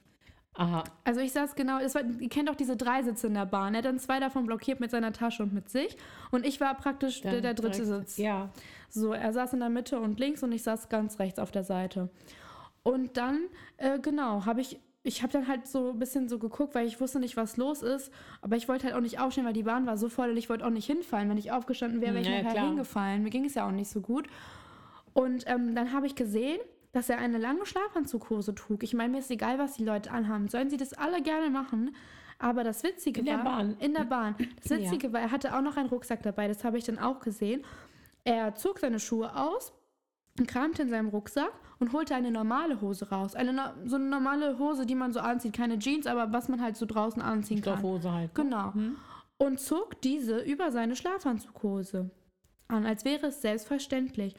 [0.60, 0.84] Aha.
[1.06, 3.74] Also ich saß genau, war, ihr kennt auch diese drei Sitze in der Bahn.
[3.74, 5.95] Er hat dann zwei davon blockiert mit seiner Tasche und mit sich.
[6.32, 8.17] Und ich war praktisch der, der dritte direkt- Sitz.
[8.17, 8.50] Ja.
[8.89, 11.63] So, er saß in der Mitte und links und ich saß ganz rechts auf der
[11.63, 12.10] Seite.
[12.84, 13.39] Und dann,
[13.78, 17.00] äh, genau, habe ich, ich habe dann halt so ein bisschen so geguckt, weil ich
[17.00, 18.12] wusste nicht, was los ist.
[18.41, 20.50] Aber ich wollte halt auch nicht aufstehen, weil die Bahn war so voll und ich
[20.50, 21.30] wollte auch nicht hinfallen.
[21.30, 22.67] Wenn ich aufgestanden wäre, wäre ich Ja, nachher klar.
[22.67, 23.24] hingefallen.
[23.24, 24.28] Mir ging es ja auch nicht so gut.
[25.13, 26.60] Und ähm, dann habe ich gesehen,
[26.91, 28.84] dass er eine lange Schlafanzughose trug.
[28.84, 30.47] Ich meine, mir ist egal, was die Leute anhaben.
[30.47, 31.95] Sollen sie das alle gerne machen?
[32.39, 33.75] Aber das Witzige In der war, Bahn.
[33.80, 34.36] in der Bahn.
[34.62, 34.78] Das Ja.
[34.78, 36.47] Witzige war, er hatte auch noch einen Rucksack dabei.
[36.47, 37.63] Das habe ich dann auch gesehen.
[38.23, 39.73] Er zog seine Schuhe aus
[40.39, 43.36] und kramte in seinem Rucksack und holte eine normale Hose raus.
[43.36, 45.54] Eine so eine normale Hose, die man so anzieht.
[45.54, 47.73] Keine Jeans, aber was man halt so draußen anziehen kann.
[47.73, 48.38] Stoffhose halt.
[48.38, 48.43] ne?
[48.43, 48.73] Genau.
[49.38, 52.10] Und zog diese über seine Schlafanzughose
[52.67, 54.36] an, als wäre es selbstverständlich.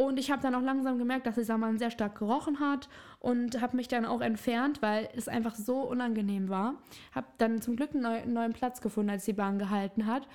[0.00, 3.60] Und ich habe dann auch langsam gemerkt, dass dieser Mann sehr stark gerochen hat und
[3.60, 6.74] habe mich dann auch entfernt, weil es einfach so unangenehm war.
[7.12, 10.28] Habe dann zum Glück einen neu, neuen Platz gefunden, als die Bahn gehalten hat.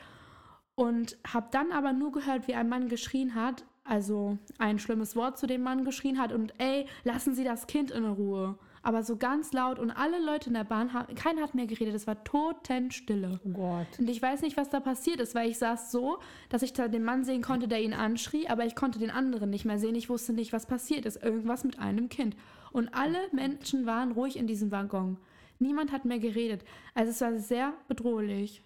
[0.76, 5.38] Und habe dann aber nur gehört, wie ein Mann geschrien hat, also ein schlimmes Wort
[5.38, 8.58] zu dem Mann geschrien hat und ey, lassen Sie das Kind in Ruhe.
[8.86, 11.96] Aber so ganz laut und alle Leute in der Bahn, haben, keiner hat mehr geredet,
[11.96, 13.40] es war totenstille.
[13.46, 13.88] Oh Gott.
[13.98, 16.20] Und ich weiß nicht, was da passiert ist, weil ich saß so,
[16.50, 19.50] dass ich da den Mann sehen konnte, der ihn anschrie, aber ich konnte den anderen
[19.50, 19.96] nicht mehr sehen.
[19.96, 21.24] Ich wusste nicht, was passiert ist.
[21.24, 22.36] Irgendwas mit einem Kind.
[22.74, 25.18] Und alle Menschen waren ruhig in diesem Waggon.
[25.60, 26.66] Niemand hat mehr geredet.
[26.94, 28.64] Also es war sehr bedrohlich.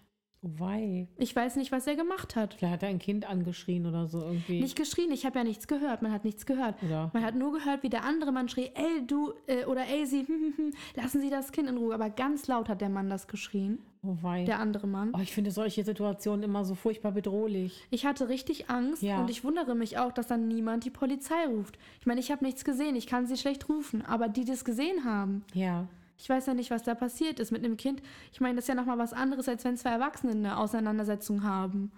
[0.57, 1.07] Wei.
[1.17, 2.53] Ich weiß nicht, was er gemacht hat.
[2.53, 4.61] Vielleicht hat er ein Kind angeschrien oder so irgendwie.
[4.61, 6.01] Nicht geschrien, ich habe ja nichts gehört.
[6.01, 6.81] Man hat nichts gehört.
[6.83, 7.09] Oder?
[7.13, 10.21] Man hat nur gehört, wie der andere Mann schrie, ey, du, äh, oder ey, sie,
[10.21, 11.93] hm, hm, hm, lassen Sie das Kind in Ruhe.
[11.93, 14.45] Aber ganz laut hat der Mann das geschrien, Oh wei.
[14.45, 15.11] der andere Mann.
[15.13, 17.85] Oh, ich finde solche Situationen immer so furchtbar bedrohlich.
[17.89, 19.19] Ich hatte richtig Angst Ja.
[19.19, 21.77] und ich wundere mich auch, dass dann niemand die Polizei ruft.
[21.99, 24.63] Ich meine, ich habe nichts gesehen, ich kann sie schlecht rufen, aber die, die es
[24.65, 25.87] gesehen haben, Ja.
[26.17, 28.01] Ich weiß ja nicht, was da passiert ist mit einem Kind.
[28.33, 31.91] Ich meine, das ist ja nochmal was anderes, als wenn zwei Erwachsene eine Auseinandersetzung haben.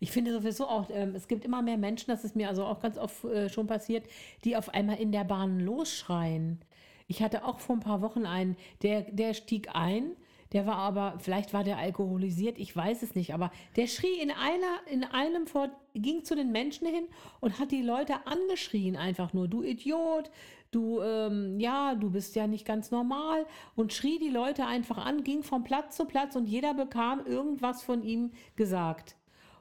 [0.00, 2.80] Ich finde sowieso auch, ähm, es gibt immer mehr Menschen, das ist mir also auch
[2.80, 4.04] ganz oft äh, schon passiert,
[4.44, 6.60] die auf einmal in der Bahn losschreien.
[7.06, 10.16] Ich hatte auch vor ein paar Wochen einen, der, der stieg ein,
[10.52, 14.30] Der war aber, vielleicht war der alkoholisiert, ich weiß es nicht, aber der schrie in
[14.30, 17.06] einer, in einem fort, ging zu den Menschen hin
[17.40, 20.30] und hat die Leute angeschrien, einfach nur, du Idiot,
[20.72, 25.22] du, ähm, ja, du bist ja nicht ganz normal und schrie die Leute einfach an,
[25.22, 29.16] ging von Platz zu Platz und jeder bekam irgendwas von ihm gesagt.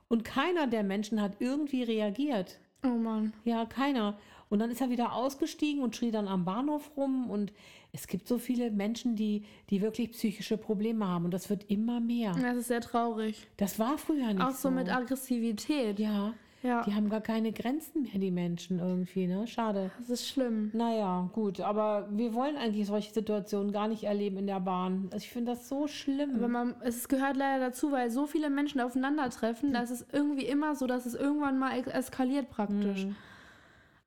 [0.08, 2.60] Und keiner der Menschen hat irgendwie reagiert.
[2.84, 3.34] Oh Mann.
[3.46, 4.18] Ja, keiner.
[4.50, 7.30] Und dann ist er wieder ausgestiegen und schrie dann am Bahnhof rum.
[7.30, 7.54] Und
[7.94, 11.24] es gibt so viele Menschen, die, die wirklich psychische Probleme haben.
[11.24, 12.34] Und das wird immer mehr.
[12.34, 13.48] Das ist sehr traurig.
[13.56, 16.00] Das war früher nicht Auch so mit Aggressivität.
[16.00, 16.84] Ja, Ja.
[16.84, 19.48] die haben gar keine Grenzen mehr, die Menschen irgendwie, ne?
[19.48, 19.92] Schade.
[20.00, 20.70] Das ist schlimm.
[20.74, 25.10] Naja, gut, aber wir wollen eigentlich solche Situationen gar nicht erleben in der Bahn.
[25.12, 26.36] Also ich finde das so schlimm.
[26.36, 30.76] Aber man, es gehört leider dazu, weil so viele Menschen aufeinandertreffen, dass es irgendwie immer
[30.76, 33.08] so, dass es irgendwann mal eskaliert praktisch.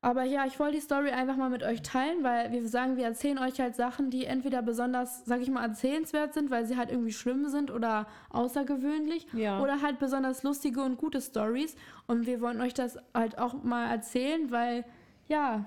[0.05, 3.05] Aber ja, ich wollte die Story einfach mal mit euch teilen, weil wir sagen, wir
[3.05, 6.91] erzählen euch halt Sachen, die entweder besonders, sag ich mal, erzählenswert sind, weil sie halt
[6.91, 9.27] irgendwie schlimm sind oder außergewöhnlich.
[9.33, 9.63] Ja.
[9.63, 11.75] Oder halt besonders lustige und gute Stories.
[12.07, 14.85] Und wir wollen euch das halt auch mal erzählen, weil,
[15.27, 15.65] ja,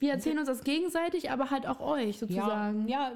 [0.00, 2.88] wir erzählen uns das gegenseitig, aber halt auch euch sozusagen.
[2.88, 3.12] Ja, ja,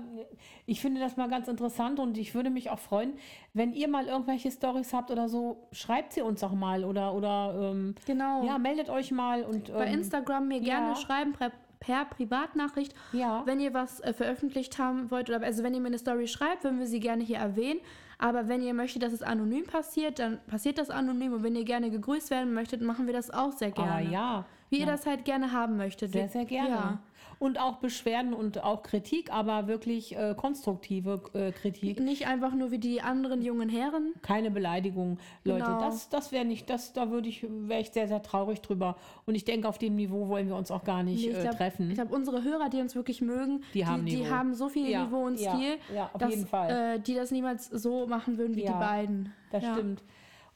[0.67, 3.15] ich finde das mal ganz interessant und ich würde mich auch freuen,
[3.55, 7.71] wenn ihr mal irgendwelche Stories habt oder so, schreibt sie uns auch mal oder, oder
[7.73, 8.45] ähm, Genau.
[8.45, 10.97] ja, meldet euch mal und bei ähm, Instagram mir gerne ja.
[10.97, 13.43] schreiben per, per Privatnachricht, Ja.
[13.47, 16.65] wenn ihr was äh, veröffentlicht haben wollt oder also wenn ihr mir eine Story schreibt,
[16.65, 17.81] würden wir sie gerne hier erwähnen.
[18.19, 21.65] Aber wenn ihr möchtet, dass es anonym passiert, dann passiert das anonym und wenn ihr
[21.65, 23.93] gerne gegrüßt werden möchtet, machen wir das auch sehr gerne.
[23.93, 24.45] Ah, ja.
[24.71, 26.13] Wie ihr das halt gerne haben möchtet.
[26.13, 26.69] Sehr, sehr gerne.
[26.71, 26.99] Ja.
[27.41, 31.99] Und auch Beschwerden und auch Kritik, aber wirklich äh, konstruktive äh, Kritik.
[32.01, 34.15] Nicht einfach nur wie die anderen jungen Herren.
[34.23, 35.65] Keine Beleidigung, Leute.
[35.65, 35.81] Genau.
[35.81, 38.97] Das, das wäre nicht, das, da würde ich, wäre ich sehr, sehr traurig drüber.
[39.27, 41.43] Und ich denke, auf dem Niveau wollen wir uns auch gar nicht Nee, ich äh,
[41.43, 41.89] glaub- treffen.
[41.91, 45.05] Ich glaube, unsere Hörer, die uns wirklich mögen, Die haben die, haben so viel Ja,
[45.05, 46.71] Niveau und ja, Stil, ja, auf dass jeden Fall.
[46.97, 49.33] Äh, die das niemals so machen würden wie Ja, die beiden.
[49.51, 49.75] Das ja.
[49.75, 50.03] stimmt.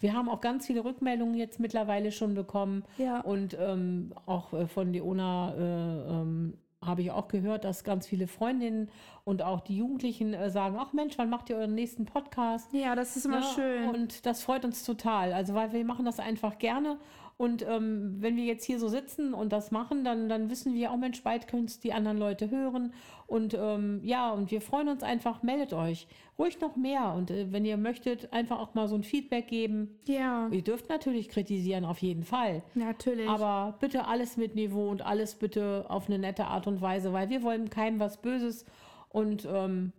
[0.00, 2.84] Wir haben auch ganz viele Rückmeldungen jetzt mittlerweile schon bekommen.
[2.98, 3.20] Ja.
[3.20, 8.28] Und ähm, auch äh, von Leona äh, ähm, habe ich auch gehört, dass ganz viele
[8.28, 8.88] Freundinnen
[9.28, 12.72] und auch die Jugendlichen äh, sagen, ach Mensch, wann macht ihr euren nächsten Podcast?
[12.72, 13.88] Ja, das ist immer Ja, schön.
[13.90, 15.34] Und das freut uns total.
[15.34, 16.96] Also, weil wir machen das einfach gerne.
[17.36, 20.90] Und ähm, wenn wir jetzt hier so sitzen und das machen, dann, dann wissen wir
[20.90, 22.92] auch, Mensch, bald können es die anderen Leute hören.
[23.28, 26.08] Und ähm, ja, und wir freuen uns einfach, meldet euch.
[26.36, 27.12] Ruhig noch mehr.
[27.14, 29.98] Und äh, wenn ihr möchtet, einfach auch mal so ein Feedback geben.
[30.06, 32.62] ja, Ihr dürft natürlich kritisieren, auf jeden Fall.
[32.74, 33.28] natürlich.
[33.28, 37.28] Aber bitte alles mit Niveau und alles bitte auf eine nette Art und Weise, weil
[37.28, 38.64] wir wollen keinem was Böses.
[39.08, 39.92] Und ähm,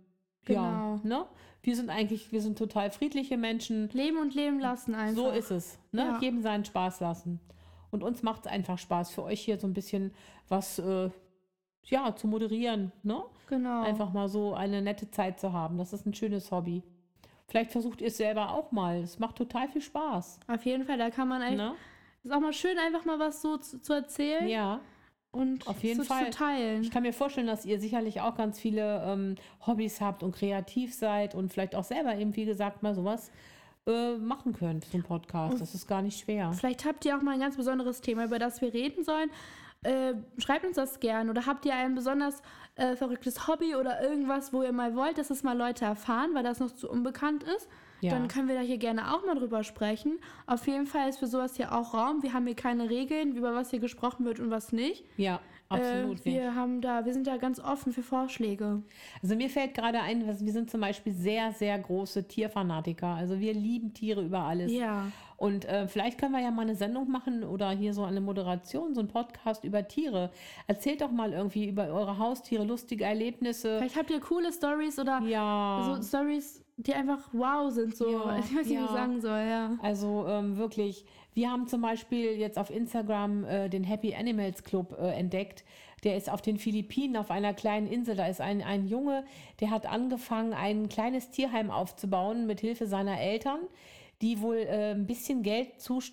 [0.48, 1.00] ja, Genau.
[1.02, 1.26] ne?
[1.62, 3.90] Wir sind eigentlich, wir sind total friedliche Menschen.
[3.90, 5.22] Leben und leben lassen einfach.
[5.22, 5.78] So ist es.
[5.92, 6.02] Ne?
[6.02, 6.18] Ja.
[6.20, 7.38] Jedem seinen Spaß lassen.
[7.90, 10.14] Und uns macht es einfach Spaß, für euch hier so ein bisschen
[10.48, 11.10] was äh,
[11.84, 12.92] ja, zu moderieren.
[13.02, 13.22] Ne?
[13.48, 13.82] Genau.
[13.82, 15.76] Einfach mal so eine nette Zeit zu haben.
[15.76, 16.82] Das ist ein schönes Hobby.
[17.46, 19.02] Vielleicht versucht ihr es selber auch mal.
[19.02, 20.40] Es macht total viel Spaß.
[20.46, 21.56] Auf jeden Fall, da kann man echt.
[21.56, 21.74] Ne?
[22.22, 24.80] Ist auch mal schön, einfach mal was so zu, zu erzählen Ja.
[25.32, 26.26] Und auf jeden zu, Fall.
[26.26, 26.82] zu teilen.
[26.82, 30.94] Ich kann mir vorstellen, dass ihr sicherlich auch ganz viele ähm, Hobbys habt und kreativ
[30.94, 33.30] seid und vielleicht auch selber eben, wie gesagt, mal sowas
[33.86, 35.60] äh, machen könnt zum Podcast.
[35.60, 36.52] Das ist gar nicht schwer.
[36.52, 39.30] Vielleicht habt ihr auch mal ein ganz besonderes Thema, über das wir reden sollen.
[39.82, 41.30] Äh, schreibt uns das gern.
[41.30, 42.42] Oder habt ihr ein besonders
[42.74, 46.42] äh, verrücktes Hobby oder irgendwas, wo ihr mal wollt, dass es mal Leute erfahren, weil
[46.42, 47.68] das noch zu unbekannt ist?
[48.00, 48.12] Ja.
[48.12, 50.18] Dann können wir da hier gerne auch mal drüber sprechen.
[50.46, 52.22] Auf jeden Fall ist für sowas hier auch Raum.
[52.22, 55.04] Wir haben hier keine Regeln, über was hier gesprochen wird und was nicht.
[55.16, 56.04] Ja, absolut.
[56.04, 56.24] Äh, nicht.
[56.24, 58.82] wir haben da, wir sind da ganz offen für Vorschläge.
[59.22, 63.08] Also mir fällt gerade ein, wir sind zum Beispiel sehr, sehr große Tierfanatiker.
[63.08, 64.72] Also wir lieben Tiere über alles.
[64.72, 65.06] Ja.
[65.36, 68.94] Und äh, vielleicht können wir ja mal eine Sendung machen oder hier so eine Moderation,
[68.94, 70.30] so ein Podcast über Tiere.
[70.66, 73.78] Erzählt doch mal irgendwie über eure Haustiere, lustige Erlebnisse.
[73.78, 75.96] Vielleicht habt ihr coole Stories oder Ja.
[75.96, 77.96] so Stories, die einfach wow sind.
[77.96, 78.84] So, Ja, ich weiß nicht, wie ja.
[78.84, 79.78] ich sagen soll, ja.
[79.82, 84.96] Also ähm, wirklich, wir haben zum Beispiel jetzt auf Instagram äh, den Happy Animals Club
[84.98, 85.64] äh, entdeckt.
[86.04, 88.16] Der ist auf den Philippinen auf einer kleinen Insel.
[88.16, 89.24] Da ist ein, ein Junge,
[89.60, 93.60] der hat angefangen, ein kleines Tierheim aufzubauen mit Hilfe seiner Eltern,
[94.22, 95.68] die wohl äh, ein bisschen Geld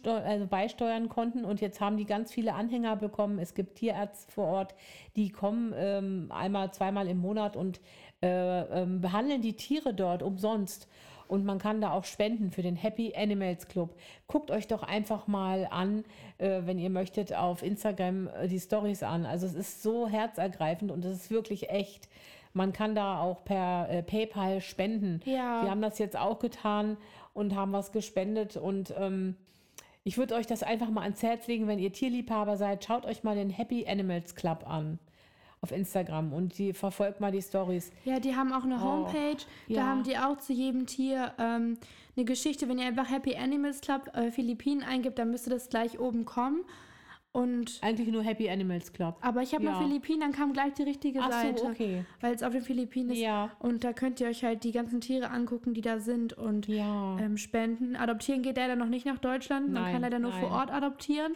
[0.06, 1.46] also beisteuern konnten.
[1.46, 3.40] Und jetzt haben die ganz viele Anhänger bekommen.
[3.40, 4.76] Es gibt Tierärzte vor Ort,
[5.16, 7.80] die kommen ähm, einmal, zweimal im Monat und
[8.22, 10.88] äh, ähm, behandeln die Tiere dort umsonst.
[11.28, 13.96] Und man kann da auch spenden für den Happy Animals Club.
[14.28, 16.06] Guckt euch doch einfach mal an,
[16.38, 19.26] äh, wenn ihr möchtet, auf Instagram äh, die Stories an.
[19.26, 22.08] Also es ist so herzergreifend und es ist wirklich echt.
[22.54, 25.20] Man kann da auch per äh, PayPal spenden.
[25.26, 25.64] Ja.
[25.64, 26.98] Wir haben das jetzt auch getan
[27.34, 29.36] und haben was gespendet und ähm,
[30.04, 33.24] ich würde euch das einfach mal ans Herz legen, wenn ihr Tierliebhaber seid, schaut euch
[33.24, 35.00] mal den Happy Animals Club an.
[35.62, 37.92] Auf Instagram und die verfolgt mal die Stories.
[38.06, 39.38] Ja, die haben auch eine Oh, Homepage.
[39.68, 39.84] Da ja.
[39.88, 41.78] haben die auch zu jedem Tier ähm,
[42.16, 42.70] eine Geschichte.
[42.70, 46.64] Wenn ihr einfach Happy Animals Club äh, Philippinen eingibt, dann müsste das gleich oben kommen.
[47.34, 49.18] Und Eigentlich nur Happy Animals Club.
[49.22, 49.72] aber ich habe Ja.
[49.72, 51.60] noch Philippinen, dann kam gleich die richtige Ach Seite.
[51.62, 52.04] so, okay.
[52.20, 53.20] Weil es auf den Philippinen ist.
[53.20, 53.52] Ja.
[53.60, 57.18] Und da könnt ihr euch halt die ganzen Tiere angucken, die da sind und Ja.
[57.20, 57.96] ähm, spenden.
[57.96, 59.72] Adoptieren geht leider noch nicht nach Deutschland.
[59.72, 60.60] Man Nein, kann leider nur vor nein.
[60.60, 61.34] Ort adoptieren.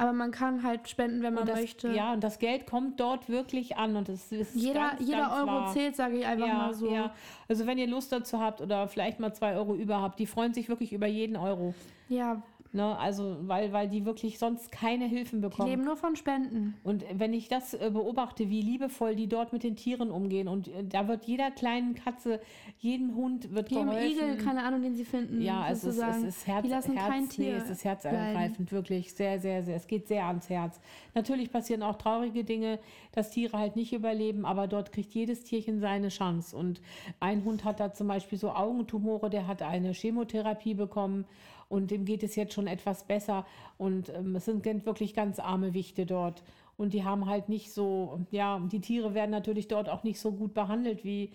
[0.00, 1.92] Aber man kann halt spenden, wenn man das, möchte.
[1.92, 5.34] Ja, und das Geld kommt dort wirklich an und es ist jeder ganz, jeder ganz
[5.34, 5.72] Euro wahr.
[5.74, 6.90] zählt, sage ich einfach ja, mal so.
[6.90, 7.12] Ja.
[7.48, 10.54] Also wenn ihr Lust dazu habt oder vielleicht mal zwei Euro über habt, die freuen
[10.54, 11.74] sich wirklich über jeden Euro.
[12.08, 12.42] ja
[12.72, 12.96] Ne?
[12.98, 15.70] Also weil, weil die wirklich sonst keine Hilfen die bekommen.
[15.70, 16.74] leben nur von Spenden.
[16.84, 20.68] Und wenn ich das äh, beobachte, wie liebevoll die dort mit den Tieren umgehen und
[20.68, 22.40] äh, da wird jeder kleinen Katze,
[22.78, 24.10] jedem Hund wird Jedem geholfen.
[24.12, 25.42] Igel, keine Ahnung, den sie finden.
[25.42, 27.54] ja, also es, es ist Herz, die lassen Herz, kein Tier.
[27.54, 29.74] nee, es ist herzergreifend, wirklich sehr, sehr, sehr.
[29.74, 30.80] Es geht sehr ans Herz.
[31.14, 32.78] Natürlich passieren auch traurige Dinge,
[33.10, 36.56] dass Tiere halt nicht überleben, aber dort kriegt jedes Tierchen seine Chance.
[36.56, 36.80] Und
[37.18, 41.24] ein Hund hat da zum Beispiel so Augentumore, der hat eine Chemotherapie bekommen
[41.70, 43.46] und dem geht es jetzt schon etwas besser.
[43.78, 46.42] Und ähm, es sind wirklich ganz arme Wichte dort.
[46.76, 50.32] Und die haben halt nicht so, ja, die Tiere werden natürlich dort auch nicht so
[50.32, 51.30] gut behandelt wie,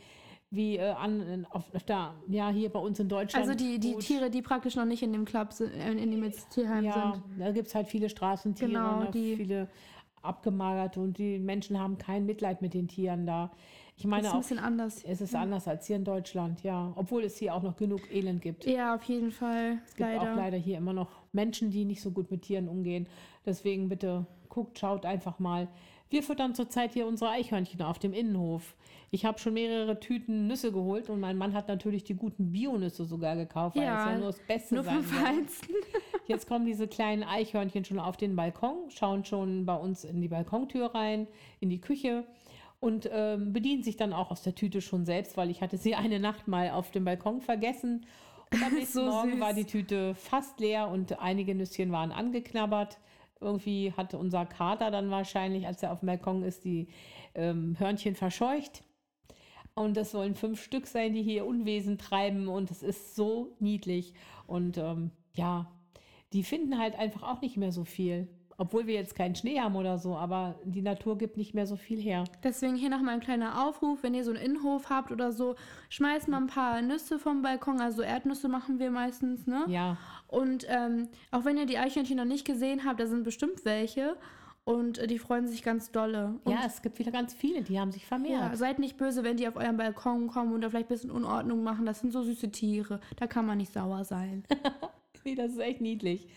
[0.52, 3.48] wie äh, an, auf, da, ja, hier bei uns in Deutschland.
[3.48, 4.02] also die, die Gut.
[4.04, 7.40] Tiere, die praktisch noch nicht in dem Club sind, in dem jetzt Tierheim Ja, sind.
[7.40, 9.70] da gibt es halt viele Straßentiere, Genau, die- viele
[10.22, 13.52] abgemagerte und die Menschen haben kein Mitleid mit den Tieren da.
[13.98, 15.04] Ich Das meine ist ein auch, bisschen anders.
[15.08, 16.92] es ist anders als hier in Deutschland, ja.
[16.96, 18.66] Obwohl es hier auch noch genug Elend gibt.
[18.66, 19.80] Ja, auf jeden Fall.
[19.86, 20.34] Es gibt leider.
[20.34, 23.08] auch leider hier immer noch Menschen, die nicht so gut mit Tieren umgehen.
[23.46, 25.70] Deswegen bitte guckt, schaut einfach mal.
[26.10, 28.76] Wir füttern zurzeit hier unsere Eichhörnchen auf dem Innenhof.
[29.12, 33.06] Ich habe schon mehrere Tüten Nüsse geholt und mein Mann hat natürlich die guten Bionüsse
[33.06, 35.26] sogar gekauft, weil Ja, es ja nur das Beste Nur sein vom soll.
[35.26, 35.76] Feinsten.
[36.28, 40.28] Jetzt kommen diese kleinen Eichhörnchen schon auf den Balkon, schauen schon bei uns in die
[40.28, 41.28] Balkontür rein,
[41.60, 42.26] in die Küche
[42.86, 45.96] und ähm, bedienen sich dann auch aus der Tüte schon selbst, weil ich hatte sie
[45.96, 48.06] eine Nacht mal auf dem Balkon vergessen.
[48.54, 49.40] Und am nächsten So Morgen süß.
[49.40, 53.00] war die Tüte fast leer und einige Nüsschen waren angeknabbert.
[53.42, 56.88] Irgendwie hatte unser Kater dann wahrscheinlich, als er auf dem Balkon ist, die
[57.34, 58.84] ähm, Hörnchen verscheucht.
[59.74, 62.48] Und das sollen fünf Stück sein, die hier Unwesen treiben.
[62.48, 64.14] Und es ist so niedlich.
[64.46, 65.72] Und ähm, ja,
[66.34, 68.28] die finden halt einfach auch nicht mehr so viel.
[68.58, 71.76] Obwohl wir jetzt keinen Schnee haben oder so, aber die Natur gibt nicht mehr so
[71.76, 72.24] viel her.
[72.44, 75.56] Deswegen hier nochmal ein kleiner Aufruf, wenn ihr so einen Innenhof habt oder so,
[75.90, 79.66] schmeißt mal ein paar Nüsse vom Balkon, also Erdnüsse machen wir meistens, ne?
[79.68, 79.98] Ja,
[80.28, 84.16] Und ähm, auch wenn ihr die Eichhörnchen noch nicht gesehen habt, da sind bestimmt welche
[84.66, 86.40] und äh, die freuen sich ganz dolle.
[86.44, 88.58] Und ja, es gibt wieder ganz viele, die haben sich ja, vermehrt.
[88.58, 91.64] seid nicht böse, wenn die auf euren Balkon kommen und da vielleicht ein bisschen Unordnung
[91.64, 91.86] machen.
[91.86, 93.00] Das sind so süße Tiere.
[93.18, 94.44] Da kann man nicht sauer sein.
[95.28, 96.28] Nee, das ist echt niedlich.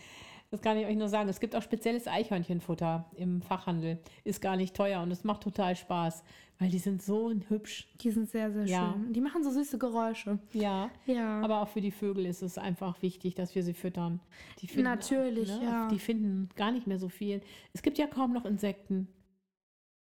[0.51, 1.29] Das kann ich euch nur sagen.
[1.29, 3.99] Es gibt auch spezielles Eichhörnchenfutter im Fachhandel.
[4.25, 6.25] Ist gar nicht teuer und es macht total Spaß,
[6.59, 7.87] weil die sind so hübsch.
[8.01, 8.93] Die sind sehr, sehr Ja.
[8.95, 9.13] schön.
[9.13, 10.39] Die machen so süße Geräusche.
[10.55, 10.91] Ja.
[11.05, 11.43] Ja.
[11.43, 14.21] Aber auch für die Vögel ist es einfach wichtig, dass wir sie füttern.
[14.61, 15.89] Die finden, Natürlich, ja.
[15.89, 17.43] Die finden gar nicht mehr so viel.
[17.75, 19.07] Es gibt ja kaum noch Insekten.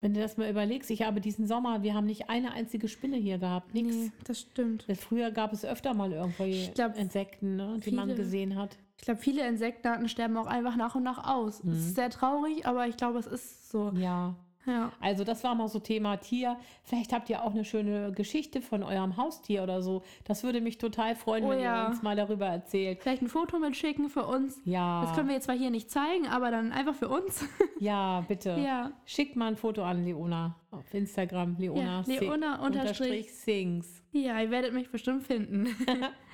[0.02, 3.18] Wenn du das mal überlegst, ich habe diesen Sommer, wir haben nicht eine einzige Spinne
[3.18, 3.96] hier gehabt, nichts.
[3.96, 4.86] Nee, das stimmt.
[5.00, 8.78] Früher gab es öfter mal irgendwelche glaub, Insekten, ne, die man viele- gesehen hat.
[8.98, 11.64] Ich glaube, viele Insektenarten sterben auch einfach nach und nach aus.
[11.64, 11.72] Mhm.
[11.74, 13.92] Es ist sehr traurig, aber ich glaube, es ist so.
[13.96, 14.36] Ja.
[14.68, 14.92] Ja.
[15.00, 16.56] Also das war mal so Thema Tier.
[16.84, 20.04] Vielleicht habt ihr auch eine schöne Geschichte von eurem Haustier oder so.
[20.26, 21.84] Das würde mich total freuen, Oh wenn ja.
[21.86, 23.02] ihr uns mal darüber erzählt.
[23.02, 24.60] Vielleicht ein Foto mitschicken für uns.
[24.66, 25.02] Ja.
[25.02, 27.44] Das können wir jetzt zwar hier nicht zeigen, aber dann einfach für uns.
[27.80, 28.52] Ja, bitte.
[28.64, 28.92] ja.
[29.06, 31.56] Schickt mal ein Foto an Leona auf Instagram.
[31.58, 34.04] Leona, Ja, Leona unterstrich- Sings.
[34.12, 35.68] Ja, ihr werdet mich bestimmt finden.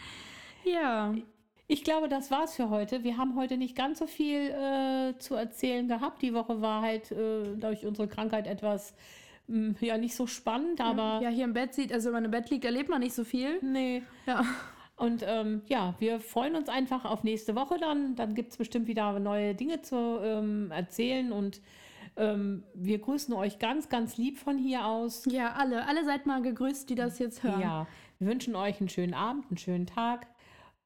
[0.65, 1.13] ja.
[1.69, 3.03] Ich glaube, das war's für heute.
[3.03, 6.21] Wir haben heute nicht ganz so viel äh, zu erzählen gehabt.
[6.21, 8.93] Die Woche war halt äh, durch unsere Krankheit etwas,
[9.47, 12.31] mh, ja, nicht so spannend, aber ja, hier im Bett sieht, also wenn man im
[12.31, 13.59] Bett liegt, erlebt man nicht so viel.
[13.61, 14.01] nee.
[14.25, 14.45] Ja.
[14.95, 18.15] Und ähm, ja, wir freuen uns einfach auf nächste Woche dann.
[18.15, 21.61] Dann gibt es bestimmt wieder neue Dinge zu ähm, erzählen und
[22.15, 25.25] ähm, wir grüßen euch ganz, ganz lieb von hier aus.
[25.25, 25.85] Ja, alle.
[25.85, 27.61] Alle seid mal gegrüßt, die das jetzt hören.
[27.61, 27.87] Ja,
[28.17, 30.25] wir wünschen euch einen schönen Abend, einen schönen Tag,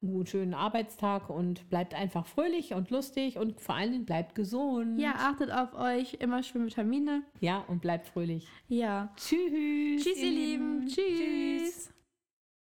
[0.02, 4.36] einen guten, schönen Arbeitstag und bleibt einfach fröhlich und lustig und vor allen Dingen bleibt
[4.36, 5.00] gesund.
[5.00, 6.16] Ja, achtet auf euch.
[6.16, 7.24] Immer schön Vitamine.
[7.40, 8.48] Ja, und bleibt fröhlich.
[8.68, 9.14] Ja.
[9.16, 10.04] Tschüss.
[10.04, 10.88] Tschüss, ihr Lieben.
[10.88, 11.92] Tschüss.